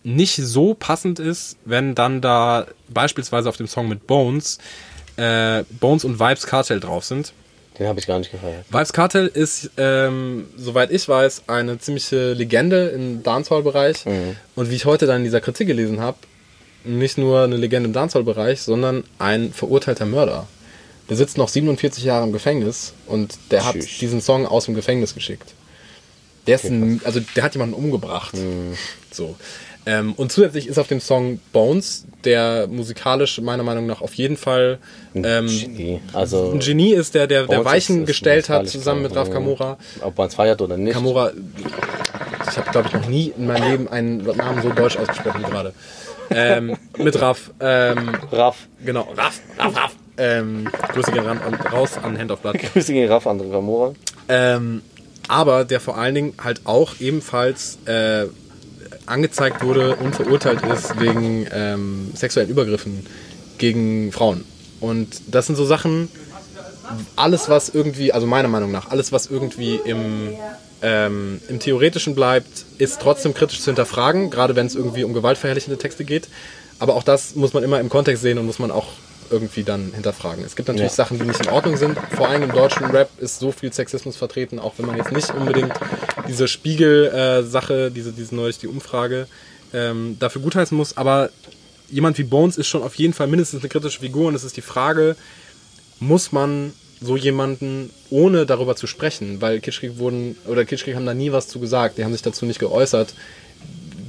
[0.03, 4.57] nicht so passend ist, wenn dann da beispielsweise auf dem Song mit Bones
[5.17, 7.31] äh, Bones und Vibes Cartel drauf sind.
[7.79, 8.65] Den habe ich gar nicht gefeiert.
[8.69, 14.05] Vibes Cartel ist, ähm, soweit ich weiß, eine ziemliche Legende im Dancehall-Bereich.
[14.55, 16.17] Und wie ich heute dann in dieser Kritik gelesen habe,
[16.85, 20.47] nicht nur eine Legende im Dancehall-Bereich, sondern ein verurteilter Mörder.
[21.09, 23.99] Der sitzt noch 47 Jahre im Gefängnis und der hat Tschüss.
[23.99, 25.53] diesen Song aus dem Gefängnis geschickt.
[26.47, 28.35] Der ist ein, also der hat jemanden umgebracht.
[29.11, 29.35] So.
[29.87, 34.35] Ähm, und zusätzlich ist auf dem Song Bones, der musikalisch meiner Meinung nach auf jeden
[34.35, 34.79] Fall
[35.13, 36.01] ähm, Genie.
[36.13, 39.29] Also, ein Genie ist, der der, der Weichen ist- ist gestellt hat zusammen mit Raf.
[39.29, 39.77] Kamora.
[40.01, 40.93] ob man es feiert oder nicht.
[40.93, 41.31] Kamora,
[42.49, 45.51] ich habe glaube ich noch nie in meinem Leben einen Namen so deutsch ausgesprochen wie
[45.51, 45.73] gerade.
[46.31, 48.67] Ähm, mit Raf, ähm, Raff.
[48.83, 49.95] genau, Raf, Raf, Raf.
[50.17, 51.39] Ähm, Grüße gehen ran,
[51.71, 52.57] raus an Hand of Blood.
[52.73, 53.93] Grüße gegen Raff, André Kamora.
[54.29, 54.81] Ähm,
[55.27, 58.25] aber der vor allen Dingen halt auch ebenfalls äh,
[59.05, 63.05] angezeigt wurde und verurteilt ist wegen ähm, sexuellen Übergriffen
[63.57, 64.43] gegen Frauen.
[64.79, 66.09] Und das sind so Sachen,
[67.15, 70.29] alles was irgendwie, also meiner Meinung nach, alles was irgendwie im,
[70.81, 75.77] ähm, im Theoretischen bleibt, ist trotzdem kritisch zu hinterfragen, gerade wenn es irgendwie um gewaltverherrlichende
[75.77, 76.27] Texte geht.
[76.79, 78.87] Aber auch das muss man immer im Kontext sehen und muss man auch
[79.29, 80.43] irgendwie dann hinterfragen.
[80.43, 80.95] Es gibt natürlich Ja.
[80.95, 81.97] Sachen, die nicht in Ordnung sind.
[82.15, 85.33] Vor allem im deutschen Rap ist so viel Sexismus vertreten, auch wenn man jetzt nicht
[85.33, 85.73] unbedingt
[86.27, 89.27] diese Spiegel-Sache, diese, diese neulich die Umfrage,
[89.73, 90.97] ähm, dafür gutheißen muss.
[90.97, 91.29] Aber
[91.89, 94.57] jemand wie Bones ist schon auf jeden Fall mindestens eine kritische Figur und es ist
[94.57, 95.15] die Frage,
[95.99, 101.13] muss man so jemanden, ohne darüber zu sprechen, weil Kitschkrieg wurden, oder Kitschkrieg haben da
[101.13, 103.13] nie was zu gesagt, die haben sich dazu nicht geäußert,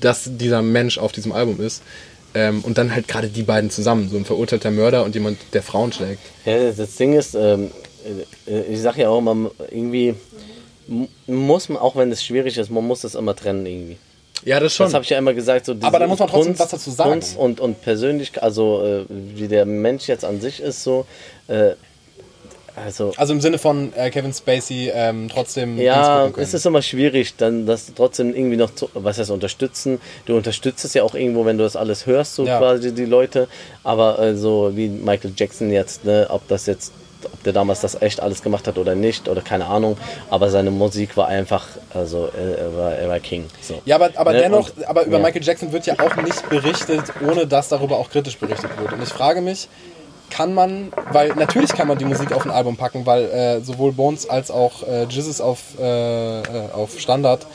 [0.01, 1.83] dass dieser Mensch auf diesem Album ist.
[2.37, 5.63] Ähm, und dann halt gerade die beiden zusammen, so ein verurteilter Mörder und jemand, der
[5.63, 6.21] Frauen schlägt.
[6.45, 7.71] Ja, das Ding ist, ähm,
[8.47, 10.15] äh, ich sag ja auch immer, irgendwie
[11.27, 13.97] muss man, auch wenn es schwierig ist, man muss das immer trennen irgendwie.
[14.45, 14.85] Ja, das schon.
[14.85, 15.65] Das habe ich ja immer gesagt.
[15.65, 17.13] So Aber da muss man trotzdem was dazu sagen.
[17.13, 21.07] Kunst und, und persönlich, also äh, wie der Mensch jetzt an sich ist, so.
[21.49, 21.71] Äh,
[22.77, 27.35] also, also im Sinne von äh, Kevin Spacey ähm, trotzdem ja, es ist immer schwierig,
[27.37, 30.01] dann das trotzdem irgendwie noch zu, was heißt unterstützen.
[30.27, 32.59] Du unterstützt es ja auch irgendwo, wenn du das alles hörst, so Ja.
[32.59, 33.49] quasi die Leute.
[33.83, 36.93] Aber äh, so wie Michael Jackson jetzt, ne, ob das jetzt,
[37.25, 39.97] ob der damals das echt alles gemacht hat oder nicht, oder keine Ahnung.
[40.29, 43.47] Aber seine Musik war einfach, also äh, er, war, er war King.
[43.63, 43.81] So.
[43.87, 45.23] Ja, aber, aber Ne, dennoch, und- aber über ja.
[45.25, 48.93] Michael Jackson wird ja auch nicht berichtet, ohne dass darüber auch kritisch berichtet wird.
[48.93, 49.69] Und ich frage mich,
[50.37, 53.93] kann man, weil natürlich kann man die Musik auf ein Album packen, weil äh, sowohl
[53.93, 57.47] Bones als auch äh, Jizzes auf, äh, äh, auf Standard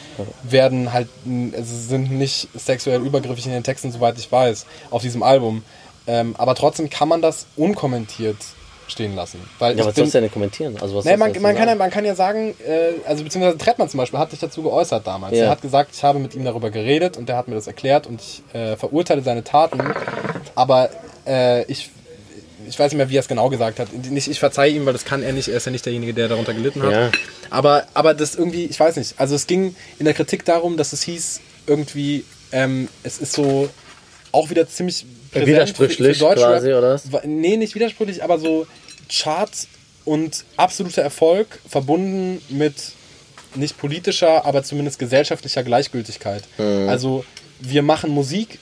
[0.43, 1.07] werden halt,
[1.55, 5.63] also sind nicht sexuell übergriffig in den Texten, soweit ich weiß, auf diesem Album.
[6.07, 8.37] Ähm, aber trotzdem kann man das unkommentiert
[8.87, 9.39] stehen lassen.
[9.59, 10.75] Weil Ja, was bin, sollst du denn kommentieren?
[10.81, 11.77] Also, was Nee, man, man, kann ja, sagen?
[11.77, 15.37] man kann ja sagen, äh, also beziehungsweise Trettmann zum Beispiel hat sich dazu geäußert damals.
[15.37, 15.45] Ja.
[15.45, 18.07] Er hat gesagt, ich habe mit ihm darüber geredet und er hat mir das erklärt
[18.07, 19.79] und ich äh, verurteile seine Taten,
[20.55, 20.89] aber
[21.27, 21.91] äh, ich,
[22.71, 23.93] ich weiß nicht mehr, wie er es genau gesagt hat.
[23.93, 26.29] Nicht, ich verzeihe ihm, weil das kann er nicht, er ist ja nicht derjenige, der
[26.29, 26.91] darunter gelitten hat.
[26.91, 27.11] Ja.
[27.49, 30.93] Aber, aber das irgendwie, ich weiß nicht, also es ging in der Kritik darum, dass
[30.93, 33.69] es hieß, irgendwie, ähm, es ist so
[34.31, 36.49] auch wieder ziemlich präsent Widersprüchlich Deutschrap.
[36.49, 38.65] quasi, oder Nee, nicht widersprüchlich, aber so
[39.09, 39.67] Charts
[40.05, 42.73] und absoluter Erfolg verbunden mit
[43.55, 46.43] nicht politischer, aber zumindest gesellschaftlicher Gleichgültigkeit.
[46.57, 46.87] Mhm.
[46.87, 47.25] Also
[47.59, 48.59] wir machen Musik,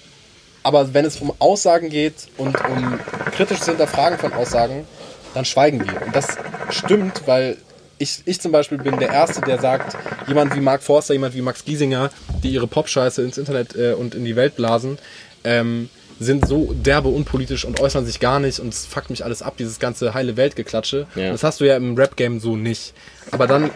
[0.63, 2.99] aber wenn es um Aussagen geht und um
[3.31, 4.85] kritisches Hinterfragen von Aussagen,
[5.33, 6.01] dann schweigen wir.
[6.05, 6.37] Und das
[6.69, 7.57] stimmt, weil
[7.97, 9.95] ich, ich zum Beispiel bin der Erste, der sagt,
[10.27, 12.09] jemand wie Mark Forster, jemand wie Max Giesinger,
[12.43, 14.97] die ihre Popscheiße ins Internet äh, und in die Welt blasen,
[15.43, 15.89] ähm,
[16.19, 19.55] sind so derbe unpolitisch und äußern sich gar nicht und es fuckt mich alles ab,
[19.57, 21.07] dieses ganze heile Weltgeklatsche.
[21.15, 21.31] Ja.
[21.31, 22.93] Das hast du ja im Rap-Game so nicht.
[23.31, 23.71] Aber dann,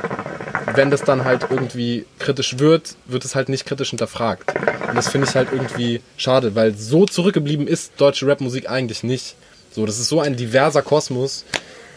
[0.75, 4.53] wenn das dann halt irgendwie kritisch wird, wird es halt nicht kritisch hinterfragt.
[4.87, 9.35] Und das finde ich halt irgendwie schade, weil so zurückgeblieben ist deutsche Rapmusik eigentlich nicht.
[9.71, 11.45] So, das ist so ein diverser Kosmos.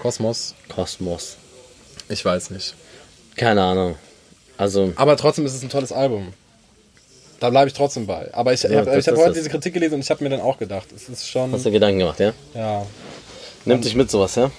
[0.01, 1.37] Kosmos, Kosmos.
[2.09, 2.75] ich weiß nicht.
[3.37, 3.97] Keine Ahnung.
[4.57, 6.33] Also, Aber trotzdem ist es ein tolles Album.
[7.41, 8.33] Da bleibe ich trotzdem bei.
[8.33, 9.35] Aber ich, Ja, hab- ich habe ist heute es.
[9.35, 11.53] diese Kritik gelesen und ich habe mir dann auch gedacht, es ist schon.
[11.53, 12.33] hast du Gedanken gemacht, ja?
[12.55, 12.87] Ja.
[13.65, 14.51] Nimmt dich mit sowas, ja?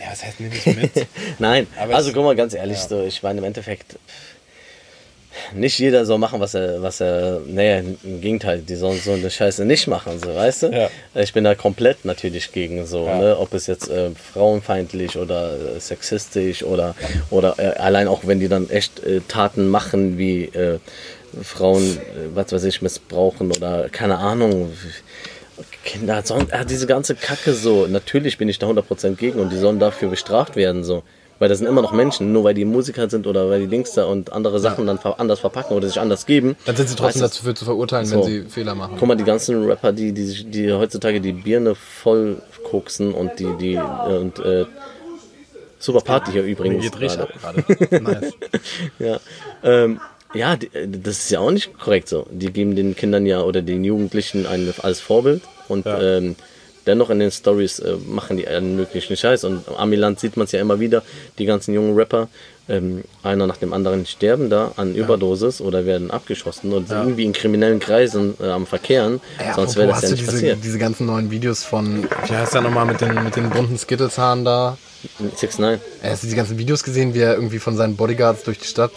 [0.00, 1.06] Ja, was heißt nehme ich mit?
[1.38, 2.88] Nein, Aber also es- guck mal ganz ehrlich, ja.
[2.88, 3.96] so, ich meine im Endeffekt,
[5.52, 9.28] nicht jeder soll machen, was er, was er, naja, im Gegenteil, die sollen so eine
[9.28, 10.66] Scheiße nicht machen, so, weißt du?
[10.68, 10.90] Ja.
[11.20, 13.18] Ich bin da komplett natürlich gegen so, Ja.
[13.18, 13.38] ne?
[13.38, 16.94] ob es jetzt äh, frauenfeindlich oder äh, sexistisch oder,
[17.30, 20.78] oder äh, allein auch wenn die dann echt äh, Taten machen, wie äh,
[21.42, 24.72] Frauen, äh, was weiß ich, missbrauchen oder keine Ahnung,
[25.84, 26.22] Kinder,
[26.68, 30.56] diese ganze Kacke so, natürlich bin ich da 100% gegen und die sollen dafür bestraft
[30.56, 31.02] werden, so.
[31.40, 33.92] Weil das sind immer noch Menschen, nur weil die Musiker sind oder weil die Dings
[33.92, 36.56] da und andere Sachen dann anders verpacken oder sich anders geben.
[36.64, 38.16] Dann sind sie trotzdem du, dafür zu verurteilen, So.
[38.18, 38.96] wenn sie Fehler machen.
[38.98, 43.48] Guck mal, die ganzen Rapper, die, die, die heutzutage die Birne voll koksen und die,
[43.60, 44.64] die, äh, und, äh,
[45.80, 46.84] super Party hier Mir übrigens.
[46.84, 47.58] geht richtig gerade.
[47.58, 48.02] ab gerade.
[48.02, 48.32] nice.
[49.00, 49.20] Ja,
[49.64, 50.00] ähm,
[50.34, 52.26] ja äh, das ist ja auch nicht korrekt so.
[52.30, 56.00] Die geben den Kindern ja oder den Jugendlichen ein, als Vorbild und Ja.
[56.00, 56.36] ähm,
[56.86, 59.44] dennoch in den Stories äh, machen die allen möglichen Scheiß.
[59.44, 61.02] Und am Amiland sieht man es ja immer wieder,
[61.38, 62.28] die ganzen jungen Rapper,
[62.68, 67.24] ähm, einer nach dem anderen sterben da an Überdosis oder werden abgeschossen und sind irgendwie
[67.24, 69.20] in kriminellen Kreisen äh, am Verkehren.
[69.54, 70.58] Sonst wäre das ja hast nicht du diese, passiert.
[70.64, 74.44] diese ganzen neuen Videos von, wie heißt der nochmal, mit den, mit den bunten Skittles-Haaren
[74.44, 74.76] da?
[75.36, 78.42] 6 9 Äh, Hast du die ganzen Videos gesehen, wie er irgendwie von seinen Bodyguards
[78.44, 78.92] durch die Stadt...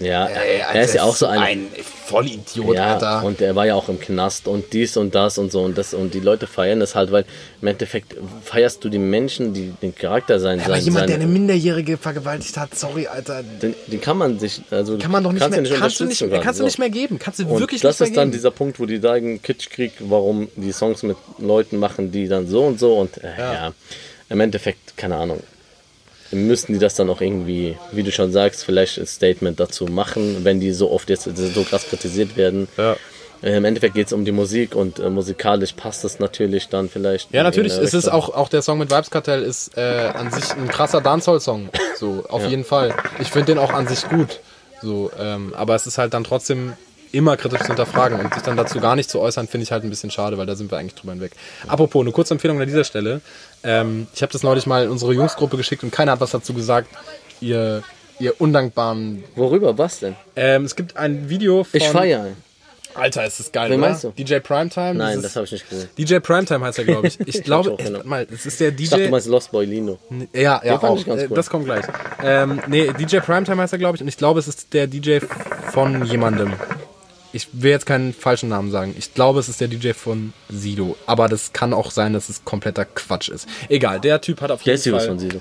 [0.00, 1.66] Ja, Alter, er ist ja auch so ein, ein.
[2.06, 3.24] Vollidiot, Ja, Alter.
[3.24, 5.92] und er war ja auch im Knast und dies und das und so und das
[5.92, 7.24] und die Leute feiern das halt, weil
[7.60, 11.22] im Endeffekt feierst du die Menschen, die den Charakter sein, Aber sein, jemand, der sein
[11.24, 15.32] eine Minderjährige vergewaltigt hat, sorry, Alter, den, den kann man sich, also kann man doch
[15.32, 17.46] nicht kannst mehr, du kannst du nicht, kannst du gerade, nicht mehr geben, kannst du
[17.46, 18.38] Und wirklich das nicht ist mehr dann geben.
[18.38, 22.62] dieser Punkt, wo die sagen, Kitschkrieg, warum die Songs mit Leuten machen, die dann so
[22.64, 23.72] und so und äh, ja.
[24.30, 25.42] im Endeffekt, keine Ahnung,
[26.30, 30.44] müssten die das dann auch irgendwie, wie du schon sagst, vielleicht ein Statement dazu machen,
[30.44, 32.68] wenn die so oft jetzt so krass kritisiert werden.
[32.76, 32.96] Ja.
[33.42, 36.88] Äh, Im Endeffekt geht es um die Musik und äh, musikalisch passt es natürlich dann
[36.88, 37.32] vielleicht.
[37.32, 37.72] Ja, natürlich.
[37.72, 38.12] Es ist Richtung.
[38.12, 41.70] auch, auch der Song mit Vibes Cartel ist äh, an sich ein krasser Dancehall-Song.
[41.96, 42.94] So, auf jeden Fall.
[43.20, 44.40] Ich finde den auch an sich gut.
[44.80, 46.74] So, ähm, aber es ist halt dann trotzdem
[47.12, 49.82] immer kritisch zu hinterfragen und sich dann dazu gar nicht zu äußern, finde ich halt
[49.82, 51.32] ein bisschen schade, weil da sind wir eigentlich drüber hinweg.
[51.66, 53.20] Apropos, eine kurze Empfehlung an dieser Stelle.
[53.64, 56.54] Ähm, ich habe das neulich mal in unsere Jungsgruppe geschickt und keiner hat was dazu
[56.54, 56.88] gesagt.
[57.40, 57.82] Ihr,
[58.18, 59.24] ihr undankbaren.
[59.36, 59.76] Worüber?
[59.78, 60.16] Was denn?
[60.36, 61.78] Ähm, es gibt ein Video von.
[61.80, 62.28] Ich feiere.
[62.94, 63.90] Alter, ist das geil, Wen oder?
[63.90, 64.10] meinst du?
[64.10, 64.94] DJ Primetime.
[64.94, 65.88] Nein, dieses- das habe ich nicht gesehen.
[65.96, 67.20] DJ Primetime heißt er, glaube ich.
[67.26, 68.00] Ich glaube, genau.
[68.04, 68.82] mal, es ist der DJ.
[68.84, 69.98] Ich dachte, du meinst Lost Boy Lino.
[70.32, 70.98] Ja, ja, auch.
[70.98, 71.36] ich Äh, cool.
[71.36, 71.84] Das kommt gleich.
[72.24, 74.02] Ähm, nee, DJ Primetime heißt er, glaube ich.
[74.02, 75.18] Und ich glaube, es ist der DJ
[75.70, 76.52] von jemandem.
[77.32, 78.94] Ich will jetzt keinen falschen Namen sagen.
[78.98, 80.96] Ich glaube, es ist der DJ von Sido.
[81.06, 83.46] Aber das kann auch sein, dass es kompletter Quatsch ist.
[83.68, 85.08] Egal, der Typ hat auf Der jeden ist die was Fall...
[85.08, 85.40] von Sido.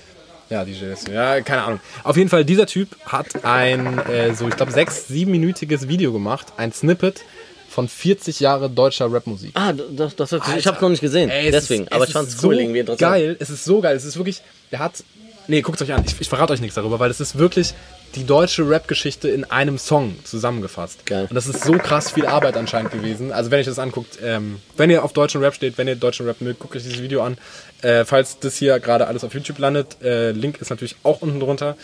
[0.50, 1.80] Ja, DJ ist, ja, keine Ahnung.
[2.06, 6.48] Auf jeden Fall, dieser Typ hat ein, äh, so, ich glaube, sechs, siebenminütiges Video gemacht.
[6.56, 7.22] Ein Snippet
[7.70, 9.52] von 40 Jahre deutscher Rapmusik.
[9.56, 11.30] Ah, das, das, das, ich habe noch nicht gesehen.
[11.30, 11.84] Ey, es Deswegen.
[11.84, 13.12] ist, aber es ich fand ist es cool, so irgendwie interessant.
[13.12, 13.96] Geil, es ist so geil.
[13.98, 15.04] Es ist wirklich, der hat,
[15.48, 16.04] nee, guckt euch an.
[16.08, 17.74] Ich, ich verrate euch nichts darüber, weil es ist wirklich
[18.16, 21.05] die deutsche Rap-Geschichte in einem Song zusammengefasst.
[21.05, 21.28] Geil.
[21.30, 23.32] Und das ist so krass viel Arbeit anscheinend gewesen.
[23.32, 26.26] Also wenn ihr das anguckt, ähm, wenn ihr auf deutschen Rap steht, wenn ihr deutschen
[26.26, 27.38] Rap mögt, guckt euch dieses Video an.
[27.82, 31.39] Äh, falls das hier gerade alles auf YouTube landet, äh, Link ist natürlich auch unten
[31.39, 31.76] drunter.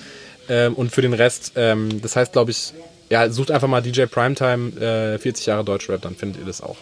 [0.50, 2.74] Ähm, und für den Rest, ähm, das heißt, glaube ich,
[3.10, 6.78] ja, sucht einfach mal DJ Primetime, äh, 40 Jahre Deutschrap, dann findet ihr das auch.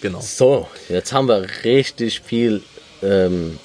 [0.00, 0.20] Genau.
[0.20, 2.62] So, jetzt haben wir richtig viel
[3.02, 3.58] ähm,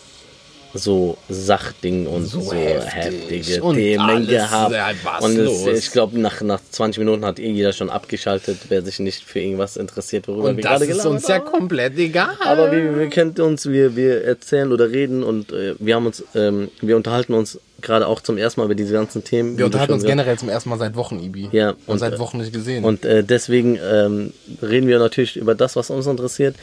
[0.78, 4.75] so Sachding und so, So heftig heftige und Themen gehabt.
[5.21, 8.99] und es, ich glaube, nach, nach 20 Minuten hat eh jeder schon abgeschaltet, wer sich
[8.99, 12.36] nicht für irgendwas interessiert, worüber Und wir das gerade ist gelabert uns ja komplett egal.
[12.43, 16.23] Aber wir, wir kennen uns, wir, wir erzählen oder reden und äh, wir haben uns,
[16.36, 19.57] ähm, wir unterhalten uns gerade auch zum ersten Mal über diese ganzen Themen.
[19.57, 21.49] Wir unterhalten uns gesagt- generell zum ersten Mal seit Wochen, Ibi.
[21.51, 22.84] Ja, Und, und, seit äh, Wochen nicht gesehen.
[22.84, 26.55] Und äh, deswegen ähm, reden wir natürlich über das, was uns interessiert.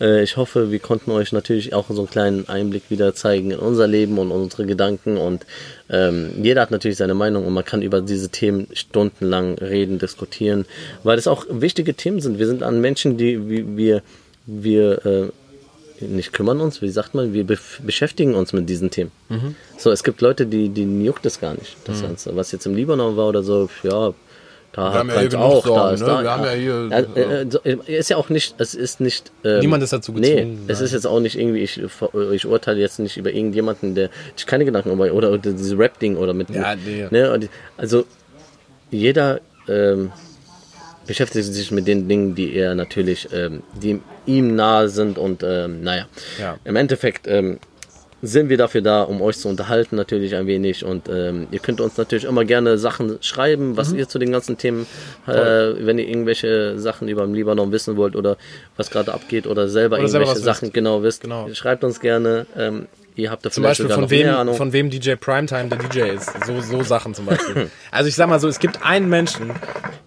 [0.00, 3.58] Äh, ich hoffe, wir konnten euch natürlich auch so einen kleinen Einblick wieder zeigen in
[3.58, 5.16] unser Leben und unsere Gedanken.
[5.18, 5.44] Und
[5.90, 10.64] ähm, jeder hat natürlich seine Meinung und man kann über diese Themen stundenlang reden, diskutieren,
[11.02, 12.38] weil es auch wichtige Themen sind.
[12.38, 14.02] Wir sind an Menschen, die wir,
[14.46, 15.28] wir äh,
[16.02, 19.10] nicht kümmern uns, wie sagt man, wir beschäftigen uns mit diesen Themen.
[19.78, 21.76] So, es gibt Leute, die, die juckt es gar nicht.
[21.84, 22.34] Das Ganze.
[22.36, 24.12] Was jetzt im Libanon war oder so, ja,
[24.72, 26.06] da haben ja es genug auch, da Sorgen, ist ne?
[26.06, 26.22] da.
[26.22, 29.30] Wir haben ja hier- äh, äh, so, äh, ist ja auch nicht, es ist nicht.
[29.44, 30.84] Ähm, Niemand ist dazu Nee, gezwungen, es nein.
[30.86, 31.78] ist jetzt auch nicht irgendwie, ich,
[32.32, 36.16] ich urteile jetzt nicht über irgendjemanden, der sich keine Gedanken über, oder, oder dieses Rap-Ding
[36.16, 36.48] oder mit.
[36.50, 37.06] Ja, nee.
[37.10, 38.04] Ne, also,
[38.90, 40.10] jeder ähm,
[41.06, 45.82] beschäftigt sich mit den Dingen, die er natürlich, ähm, die ihm nahe sind und ähm,
[45.82, 46.06] naja,
[46.40, 46.56] Ja.
[46.64, 47.58] im Endeffekt ähm,
[48.24, 51.80] sind wir dafür da, um euch zu unterhalten natürlich ein wenig und ähm, ihr könnt
[51.80, 53.76] uns natürlich immer gerne Sachen schreiben, Mhm.
[53.76, 54.86] was ihr zu den ganzen Themen,
[55.26, 58.36] äh, wenn ihr irgendwelche Sachen über den Libanon wissen wollt oder
[58.76, 61.48] was gerade abgeht oder selber Oder selber irgendwelche was Sachen genau wisst, Genau.
[61.52, 62.46] schreibt uns gerne.
[62.56, 66.30] Ähm, ihr habt da zum Beispiel von wem, von wem DJ Primetime der DJ ist.
[66.46, 67.70] So, so Sachen zum Beispiel.
[67.90, 69.50] also ich sag mal so, es gibt einen Menschen,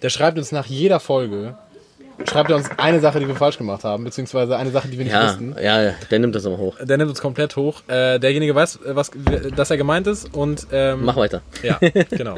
[0.01, 1.57] der schreibt uns nach jeder Folge,
[2.27, 5.05] schreibt er uns eine Sache, die wir falsch gemacht haben, beziehungsweise eine Sache, die wir
[5.05, 5.55] nicht ja, wussten.
[5.61, 6.77] ja, ja, der nimmt das aber hoch.
[6.81, 7.81] Der nimmt uns komplett hoch.
[7.87, 9.11] Äh, derjenige weiß, äh, was,
[9.55, 11.41] dass er gemeint ist und ähm, Mach weiter.
[11.63, 11.79] ja,
[12.11, 12.37] genau.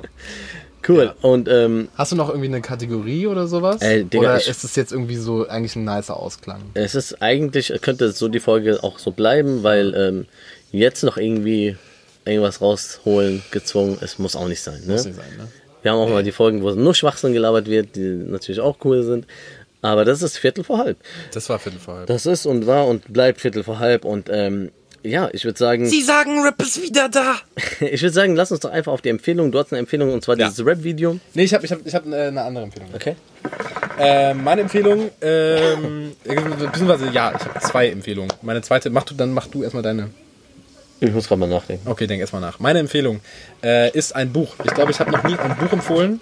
[0.88, 1.14] Cool.
[1.22, 3.82] Und ähm, Hast du noch irgendwie eine Kategorie oder sowas?
[3.82, 6.62] Ey, Digga, oder ich- ist es jetzt irgendwie so eigentlich ein nicer Ausklang?
[6.76, 10.26] Es ist eigentlich, könnte so die Folge auch so bleiben, weil ähm,
[10.72, 11.76] jetzt noch irgendwie
[12.26, 14.82] irgendwas rausholen gezwungen, es muss auch nicht sein.
[14.86, 14.94] Ne?
[14.94, 15.48] Muss nicht sein, ne?
[15.82, 19.04] Wir haben auch mal die Folgen, wo nur Schwachsinn gelabert wird, die natürlich auch cool
[19.04, 19.26] sind.
[19.82, 20.98] Aber das ist Viertel vor halb.
[21.34, 22.08] Das war Viertel vor halb.
[22.08, 24.06] Das ist und war und bleibt Viertel vor halb.
[24.06, 24.72] Und ähm,
[25.04, 27.36] ja, ich würde sagen, Sie sagen, Rap ist wieder da.
[27.80, 29.52] ich würde sagen, lass uns doch einfach auf die Empfehlung.
[29.52, 30.48] Du hast eine Empfehlung und zwar Ja.
[30.50, 31.20] dieses Rap-Video.
[31.34, 32.90] Nee, ich habe ich hab, ich hab äh, eine andere Empfehlung.
[32.94, 33.16] Okay.
[34.00, 38.32] Äh, meine Empfehlung, ähm, beziehungsweise ja, ich habe zwei Empfehlungen.
[38.42, 40.10] Meine zweite, mach du, dann mach du erstmal deine.
[41.00, 41.88] Ich muss gerade mal nachdenken.
[41.88, 42.60] Okay, denk erstmal nach.
[42.60, 43.22] Meine Empfehlung
[43.64, 44.56] äh, ist ein Buch.
[44.64, 46.20] Ich glaube, ich habe noch nie ein Buch empfohlen.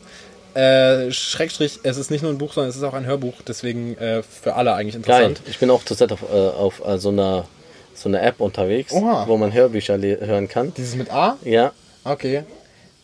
[0.56, 3.36] Äh, Schrägstrich, es ist nicht nur ein Buch, sondern es ist auch ein Hörbuch.
[3.46, 5.26] Deswegen äh, für alle eigentlich Geil.
[5.26, 5.42] interessant.
[5.50, 7.46] Ich bin auch zurzeit auf, äh, auf äh, so, einer,
[7.94, 9.28] so einer App unterwegs, Oha.
[9.28, 10.74] wo man Hörbücher hören kann.
[10.76, 11.38] Dieses mit A?
[11.44, 11.74] Ja.
[12.06, 12.44] Okay.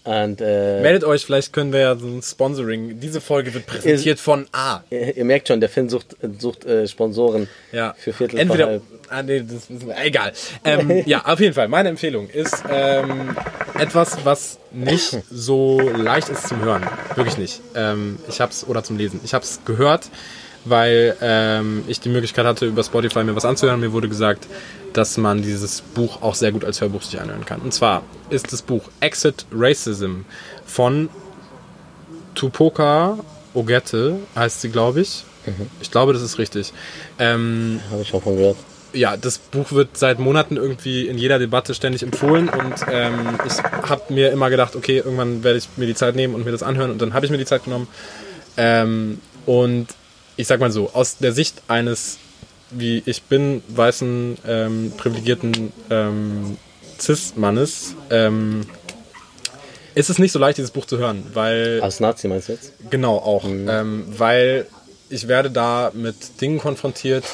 [0.04, 3.00] Und äh, Meldet euch, vielleicht können wir ja so ein Sponsoring.
[3.00, 4.80] Diese Folge wird präsentiert von A.
[4.90, 7.94] ihr, ihr merkt schon, der Finn sucht, sucht äh, Sponsoren Ja.
[7.98, 8.82] für Viertel Entweder.
[9.10, 9.96] Ah, nee, das wir.
[10.04, 10.32] Egal.
[10.64, 11.68] Ähm, ja, auf jeden Fall.
[11.68, 13.36] Meine Empfehlung ist ähm,
[13.82, 16.84] etwas, was nicht so leicht ist zum Hören.
[17.16, 17.62] Wirklich nicht.
[17.76, 19.20] Ähm, ich hab's, oder zum Lesen.
[19.24, 20.10] Ich hab's gehört,
[20.66, 23.80] weil ähm, ich die Möglichkeit hatte, über Spotify mir was anzuhören.
[23.80, 24.48] Mir wurde gesagt,
[24.94, 27.62] dass man dieses Buch auch sehr gut als Hörbuch sich anhören kann.
[27.62, 30.22] Und zwar ist das Buch Exit Racism
[30.66, 31.10] von
[32.36, 33.18] Tupoka
[33.54, 35.26] Ogette, heißt sie, glaube ich.
[35.82, 36.72] Ich glaube, das ist richtig.
[37.18, 38.58] Ähm, Habe ich schon von gehört.
[38.94, 43.62] Ja, das Buch wird seit Monaten irgendwie in jeder Debatte ständig empfohlen und ähm, ich
[43.90, 46.64] habe mir immer gedacht, okay, irgendwann werde ich mir die Zeit nehmen und mir das
[46.64, 47.88] anhören und dann habe ich mir die Zeit genommen.
[48.58, 49.88] Ähm, und
[50.38, 52.18] ich sag mal so, aus der Sicht eines,
[52.70, 56.58] wie ich bin, weißen, ähm, privilegierten ähm,
[57.00, 58.66] Cis-Mannes, ähm,
[59.94, 62.74] ist es nicht so leicht, dieses Buch zu hören, weil Als Nazi meinst du jetzt?
[62.90, 63.46] Genau, auch.
[63.46, 64.68] Ähm, weil
[65.10, 67.26] ich werde da mit Dingen konfrontiert,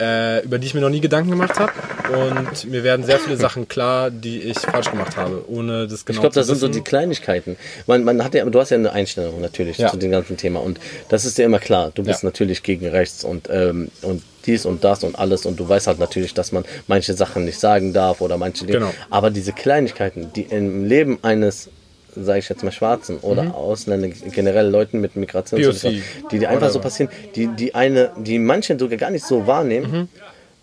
[0.00, 1.72] äh, über die ich mir noch nie Gedanken gemacht habe.
[2.12, 6.16] Und mir werden sehr viele Sachen klar, die ich falsch gemacht habe, ohne das genau
[6.16, 7.56] Ich glaube, das sind so die Kleinigkeiten.
[7.86, 9.90] Man, man hat ja, du hast ja eine Einstellung natürlich Ja.
[9.90, 10.78] zu dem ganzen Thema und
[11.08, 11.92] das ist dir immer klar.
[11.94, 12.28] Du bist Ja.
[12.28, 15.98] natürlich gegen rechts und, ähm, und dies und das und alles und du weißt halt
[15.98, 18.80] natürlich, dass man manche Sachen nicht sagen darf oder manche Dinge.
[18.80, 18.94] Genau.
[19.10, 21.70] Aber diese Kleinigkeiten, die im Leben eines
[22.16, 26.80] sage ich jetzt mal Schwarzen oder Ausländer, generell Leuten mit Migration, die, die einfach so
[26.80, 30.08] passieren, die, die eine, die manche sogar gar nicht so wahrnehmen,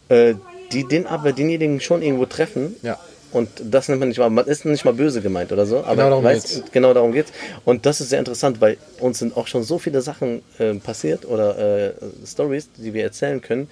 [0.10, 0.36] äh,
[0.72, 2.76] die den aber denjenigen schon irgendwo treffen.
[2.82, 2.97] Ja.
[3.32, 5.96] Und das nennt man nicht mal, man ist nicht mal böse gemeint oder so, aber
[5.96, 6.72] Genau darum weiß, geht's.
[6.72, 7.32] genau darum geht's.
[7.66, 11.26] Und das ist sehr interessant, weil uns sind auch schon so viele Sachen äh, passiert
[11.26, 11.58] oder
[11.88, 11.94] äh,
[12.26, 13.70] Stories, die wir erzählen können.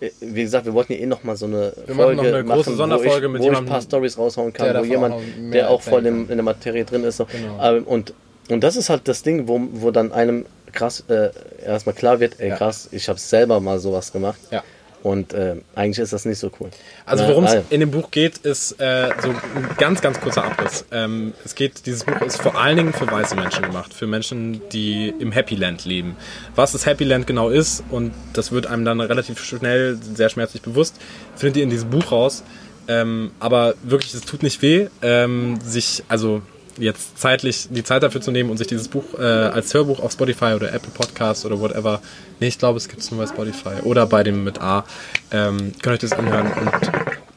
[0.00, 1.88] Äh, Wie gesagt, wir wollten ja eh noch mal so eine Mhm.
[1.88, 4.16] Wir Folge noch eine große machen, Sonderfolge wo mit ich, wo ich ein paar Stories
[4.18, 5.14] raushauen kann, wo jemand,
[5.52, 7.18] der auch voll im, in der Materie drin ist.
[7.18, 7.26] So.
[7.26, 7.62] Genau.
[7.76, 8.14] Ähm, und,
[8.48, 11.28] und das ist halt das Ding, wo, wo dann einem krass äh,
[11.66, 12.56] erstmal klar wird, ey Ja.
[12.56, 14.40] krass, ich habe selber mal sowas gemacht.
[14.50, 14.64] Ja.
[15.02, 16.70] Und äh, eigentlich ist das nicht so cool.
[17.04, 17.62] Also worum es ah, ja.
[17.70, 19.36] in dem Buch geht, ist äh, so ein
[19.76, 20.84] ganz, ganz kurzer Abriss.
[20.92, 24.62] Ähm, es geht, dieses Buch ist vor allen Dingen für weiße Menschen gemacht, für Menschen,
[24.70, 26.16] die im Happy Land leben.
[26.54, 30.62] Was das Happy Land genau ist, und das wird einem dann relativ schnell sehr schmerzlich
[30.62, 30.94] bewusst,
[31.34, 32.44] findet ihr in diesem Buch raus.
[32.86, 36.42] Ähm, aber wirklich, es tut nicht weh, ähm, sich, also
[36.78, 40.12] jetzt zeitlich die Zeit dafür zu nehmen und sich dieses Buch äh, als Hörbuch auf
[40.12, 42.00] Spotify oder Apple Podcasts oder whatever,
[42.42, 44.84] nee, ich glaube, es gibt es nur bei Spotify oder bei dem mit A,
[45.30, 46.92] ähm, könnt euch das anhören und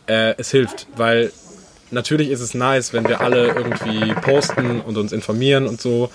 [0.08, 1.32] äh, es hilft, weil
[1.92, 6.10] natürlich ist es nice, wenn wir alle irgendwie posten und uns informieren und so,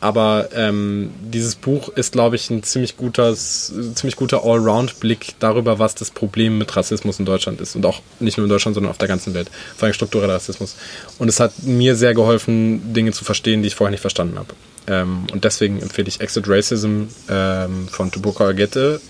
[0.00, 5.94] aber ähm, dieses Buch ist, glaube ich, ein ziemlich guter, ziemlich guter Allround-Blick darüber, was
[5.94, 7.74] das Problem mit Rassismus in Deutschland ist.
[7.76, 9.50] Und auch nicht nur in Deutschland, sondern auf der ganzen Welt.
[9.74, 10.76] Vor allem struktureller Rassismus.
[11.18, 14.54] Und es hat mir sehr geholfen, Dinge zu verstehen, die ich vorher nicht verstanden habe.
[14.88, 19.00] Ähm, und deswegen empfehle ich Exit Racism ähm, von Tupoka Agette.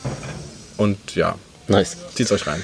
[0.77, 1.37] Und ja,
[1.69, 1.97] Nice.
[2.15, 2.63] zieht's euch rein.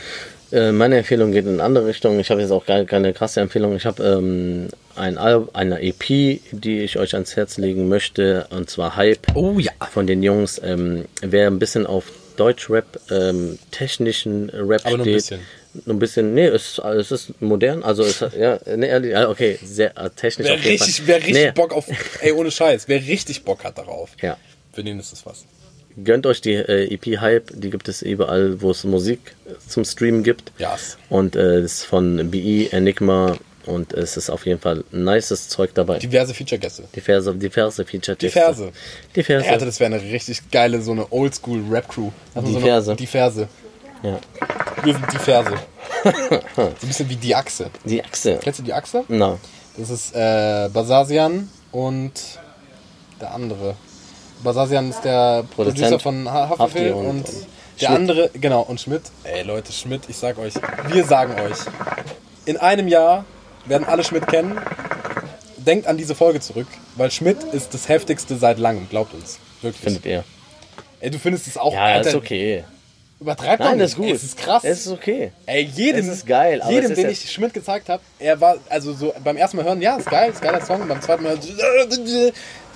[0.50, 2.18] Äh, Meine Empfehlung geht in eine andere Richtung.
[2.20, 3.74] Ich habe jetzt auch gar keine krasse Empfehlung.
[3.76, 6.04] Ich habe ähm, ein Al eine EP,
[6.52, 9.72] die ich euch ans Herz legen möchte, und zwar Hype Oh ja.
[9.90, 10.60] von den Jungs.
[10.62, 12.04] Ähm, wer ein bisschen auf
[12.36, 15.38] Deutschrap, ähm, technischen Rap Aber nur ein steht.
[15.86, 19.58] Ein bisschen, nee, es, es ist modern, also es, hat- ja, nee, ehrlich, ja, okay,
[19.64, 21.06] sehr äh, technisch Wer auf jeden richtig, Fall.
[21.08, 21.86] wer richtig Nee, Bock auf,
[22.20, 24.36] ey, ohne Scheiß, wer richtig Bock hat darauf, Ja.
[24.72, 25.44] für den ist es was.
[26.04, 29.84] Gönnt euch die äh, EP Hype, die gibt es überall, wo es Musik äh, zum
[29.84, 30.50] Streamen gibt.
[30.58, 30.96] Yes.
[31.10, 35.70] Und äh, das ist von BE, Enigma und es ist auf jeden Fall nices Zeug
[35.74, 35.98] dabei.
[35.98, 36.84] Diverse Feature-Gäste.
[36.96, 38.72] diverse, diverse Feature Die Verse.
[39.14, 39.46] Diverse.
[39.46, 42.10] Er hatte, das wäre eine richtig geile, so eine Oldschool-Rap-Crew.
[42.34, 42.90] Mal Die so Verse.
[42.90, 43.48] Eine, die Verse.
[44.03, 44.18] Ja.
[44.82, 45.53] Wir sind die Verse.
[46.57, 47.70] so ein bisschen wie die Achse.
[47.84, 48.38] Die Achse.
[48.42, 49.05] Kennst du die Achse?
[49.09, 49.38] Na,
[49.76, 52.12] Das ist äh, Basasian und
[53.20, 53.76] der andere.
[54.42, 55.78] Basasian ist der Produzent.
[55.82, 57.26] Producer von Ha- Haftbefehl Hafti und- und, und
[57.80, 57.98] der Schmidt.
[57.98, 59.03] andere, genau, und Schmidt.
[59.24, 60.55] Ey Leute, Schmidt, ich sag euch,
[60.88, 61.59] wir sagen euch,
[62.44, 63.24] in einem Jahr
[63.66, 64.61] werden alle Schmidt kennen.
[65.57, 69.38] Denkt an diese Folge zurück, weil Schmidt ist das heftigste seit langem, glaubt uns.
[69.62, 69.80] Wirklich.
[69.84, 70.24] findet ihr.
[70.98, 72.64] Ey, du findest es auch, Ja, Alter, ist okay.
[73.22, 74.10] Übertreib doch Nein, das ist gut.
[74.10, 74.64] Es ist krass.
[74.64, 75.30] Es ist okay.
[75.46, 78.92] Ey, jedem, Es ist geil, jedem den ja- ich Schmidt gezeigt habe, er war, also
[78.92, 81.38] so beim ersten Mal hören, ja, ist geil, ist geiler Song, beim zweiten Mal,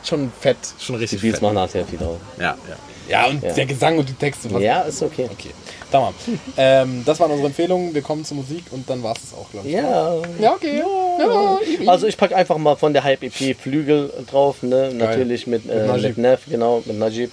[0.05, 1.43] schon fett, schon Die richtig Beats fett.
[1.43, 2.19] machen nachher viel auch.
[2.39, 2.77] Ja, ja.
[3.09, 3.53] Ja, und Ja.
[3.53, 4.49] der Gesang und die Texte.
[4.59, 5.29] Ja, ist okay.
[5.31, 5.51] Okay,
[5.93, 6.13] tamam.
[6.57, 7.95] ähm, das waren unsere Empfehlungen.
[7.95, 9.75] Wir kommen zur Musik und dann war es auch, glaube ich.
[9.75, 10.17] Ja.
[10.41, 10.83] Ja, okay.
[11.19, 11.87] Ja, easy.
[11.89, 14.91] Also ich packe einfach mal von der Hype EP Flügel drauf, ne?
[14.93, 16.03] natürlich mit, äh, Najib.
[16.11, 17.31] mit Neff, genau, mit Najib.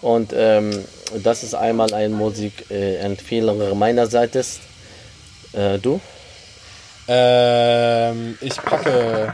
[0.00, 0.84] Und ähm,
[1.22, 4.44] das ist einmal eine Musikempfehlung meiner Seite.
[5.52, 6.00] Äh, du?
[7.08, 9.32] Ähm, ich packe,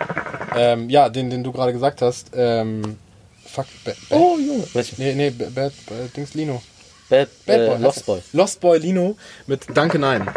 [0.57, 2.29] ähm, ja, den, den du gerade gesagt hast.
[2.35, 2.99] Ähm,
[3.47, 4.65] fuck, Bad, Bad, Oh, Junge.
[4.75, 4.99] Was?
[4.99, 5.55] nee, nee, Bad,
[5.87, 6.63] Bad Dings Lino.
[7.13, 7.79] Bad, Bad äh, Boy.
[7.83, 8.21] Lost Boy.
[8.33, 10.31] Lost Boy Lino mit Danke Nein.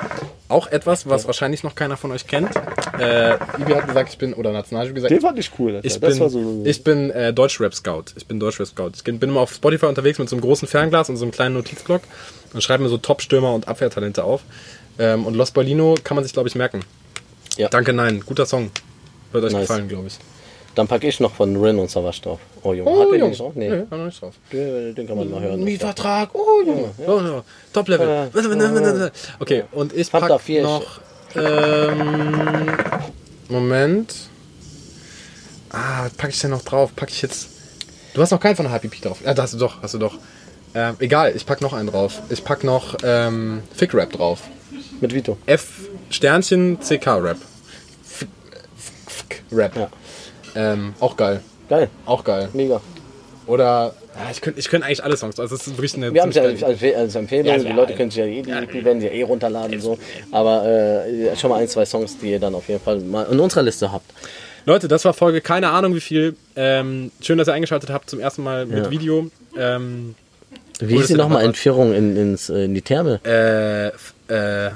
[0.49, 2.51] Auch etwas, was wahrscheinlich noch keiner von euch kennt.
[2.99, 5.75] Äh, Ibi hat gesagt, ich bin, oder National gesagt, Den fand ich cool.
[5.77, 5.87] Alter.
[5.87, 6.61] ich das bin, war so.
[6.65, 8.03] ich bin äh, Deutschrap-Scout.
[8.17, 8.91] Ich bin Deutschrap-Scout.
[8.95, 11.55] Ich bin immer auf Spotify unterwegs mit so einem großen Fernglas und so einem kleinen
[11.55, 12.01] Notizblock
[12.53, 14.41] und schreibe mir so Top-Stürmer und Abwehrtalente auf.
[14.99, 16.81] Ähm, und Los Bolino kann man sich, glaube ich, merken.
[17.57, 17.69] Ja.
[17.69, 18.21] Danke, nein.
[18.25, 18.69] Guter Song.
[19.31, 19.61] Wird euch Nice.
[19.61, 20.17] gefallen, glaube ich.
[20.75, 22.39] Dann packe ich noch von Rin und Savage drauf.
[22.61, 23.29] Oh Junge, hat den Junge.
[23.29, 23.53] nicht drauf?
[23.55, 24.33] Nee, Nee, hab noch nicht drauf.
[24.51, 25.63] Den, den kann man mal hören.
[25.63, 26.29] Mietvertrag.
[26.33, 26.91] Oh, Junge.
[27.07, 27.43] Oh, ja.
[27.71, 28.29] Top-Level.
[28.33, 29.09] Ja.
[29.39, 30.99] Okay, und ich Fanta pack noch...
[31.35, 32.67] Ähm,
[33.49, 34.13] Moment.
[35.69, 36.95] Ah, was packe ich denn noch drauf?
[36.95, 37.49] Packe ich jetzt...
[38.13, 39.19] Du hast noch keinen von HPP drauf.
[39.25, 40.17] Ja, da hast du doch, hast du doch.
[40.73, 42.21] Ähm, egal, ich pack noch einen drauf.
[42.29, 44.43] Ich pack noch ähm, Fick Rap drauf.
[44.99, 45.37] Mit Vito.
[45.45, 47.37] F Sternchen CK Rap.
[48.03, 48.25] F
[49.07, 49.75] F Rap.
[49.75, 49.89] Ja.
[50.55, 51.41] Ähm, auch geil.
[51.69, 52.49] Geil, Auch geil.
[52.53, 52.79] mega.
[53.47, 55.39] Oder ja, ich könnte ich könnt eigentlich alle Songs.
[55.39, 57.47] Also es ist wirklich eine Wir haben es ja als, als Empfehlung.
[57.47, 59.81] Ja, die Leute können sich ja eh, die EP werden sie ja eh runterladen und
[59.81, 59.97] so.
[60.31, 63.39] Aber äh, schon mal ein, zwei Songs, die ihr dann auf jeden Fall mal in
[63.39, 64.05] unserer Liste habt.
[64.65, 66.35] Leute, das war Folge, keine Ahnung wie viel.
[66.55, 68.89] Ähm, schön, dass ihr eingeschaltet habt zum ersten Mal mit.
[68.89, 69.29] Video.
[69.57, 70.15] Ähm,
[70.79, 73.19] Wie ist ihr nochmal Entführung in, ins, äh, in die Therme?
[73.25, 73.87] äh,
[74.33, 74.71] äh,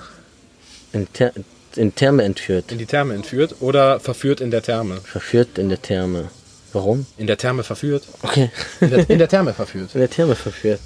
[0.93, 1.31] In, Ther
[1.77, 2.71] in Therme entführt.
[2.71, 5.01] in die Therme entführt oder verführt in der Therme.
[5.03, 6.29] Verführt in der Therme.
[6.73, 7.05] Warum?
[7.17, 8.03] In der Therme verführt.
[8.21, 8.51] Okay.
[8.79, 9.93] In der, in der Therme verführt.
[9.93, 10.81] In der Therme verführt.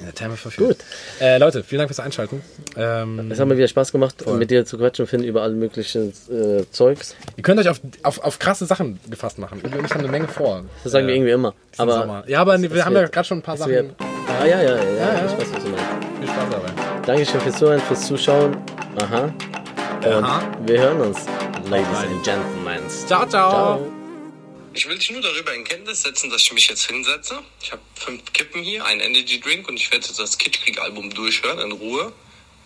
[0.00, 0.68] In der Therme verführt.
[0.68, 0.78] Gut.
[1.20, 2.42] Äh, Leute, vielen Dank fürs Einschalten.
[2.76, 5.54] Ähm, Es hat mir wieder Spaß gemacht, mit dir zu quatschen und finden über alle
[5.54, 7.16] möglichen äh, Zeugs.
[7.36, 9.60] ihr könnt euch auf, auf, auf krasse Sachen gefasst machen.
[9.62, 10.64] Wir haben eine Menge vor.
[10.84, 11.52] Das sagen wir irgendwie immer.
[11.76, 12.24] Aber Sommer.
[12.28, 13.72] Ja, aber wir haben ja gerade schon ein paar Sachen.
[13.72, 13.94] wird-
[14.40, 15.20] Ah, ja, ja, ja, ja, ja.
[15.26, 15.52] du meinst.
[16.20, 16.68] Viel Spaß dabei.
[17.06, 18.56] Dankeschön fürs Zuhören, fürs Zuschauen.
[19.02, 19.24] Aha.
[20.04, 20.42] Und Aha.
[20.64, 21.26] wir hören uns,
[21.70, 22.88] Ladies and Gentlemen.
[22.88, 23.50] Ciao, ciao.
[23.50, 23.97] Ciao.
[24.74, 27.42] Ich will dich nur darüber in Kenntnis setzen, dass ich mich jetzt hinsetze.
[27.62, 31.58] Ich habe fünf Kippen hier, einen Energy Drink und ich werde jetzt das Kitschkrieg-Album durchhören
[31.58, 32.12] in Ruhe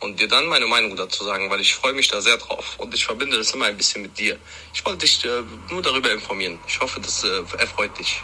[0.01, 2.93] und dir dann meine Meinung dazu sagen, weil ich freue mich da sehr drauf und
[2.93, 4.39] ich verbinde das immer ein bisschen mit dir.
[4.75, 6.59] Ich wollte dich äh, nur darüber informieren.
[6.67, 8.23] Ich hoffe, das äh, erfreut dich.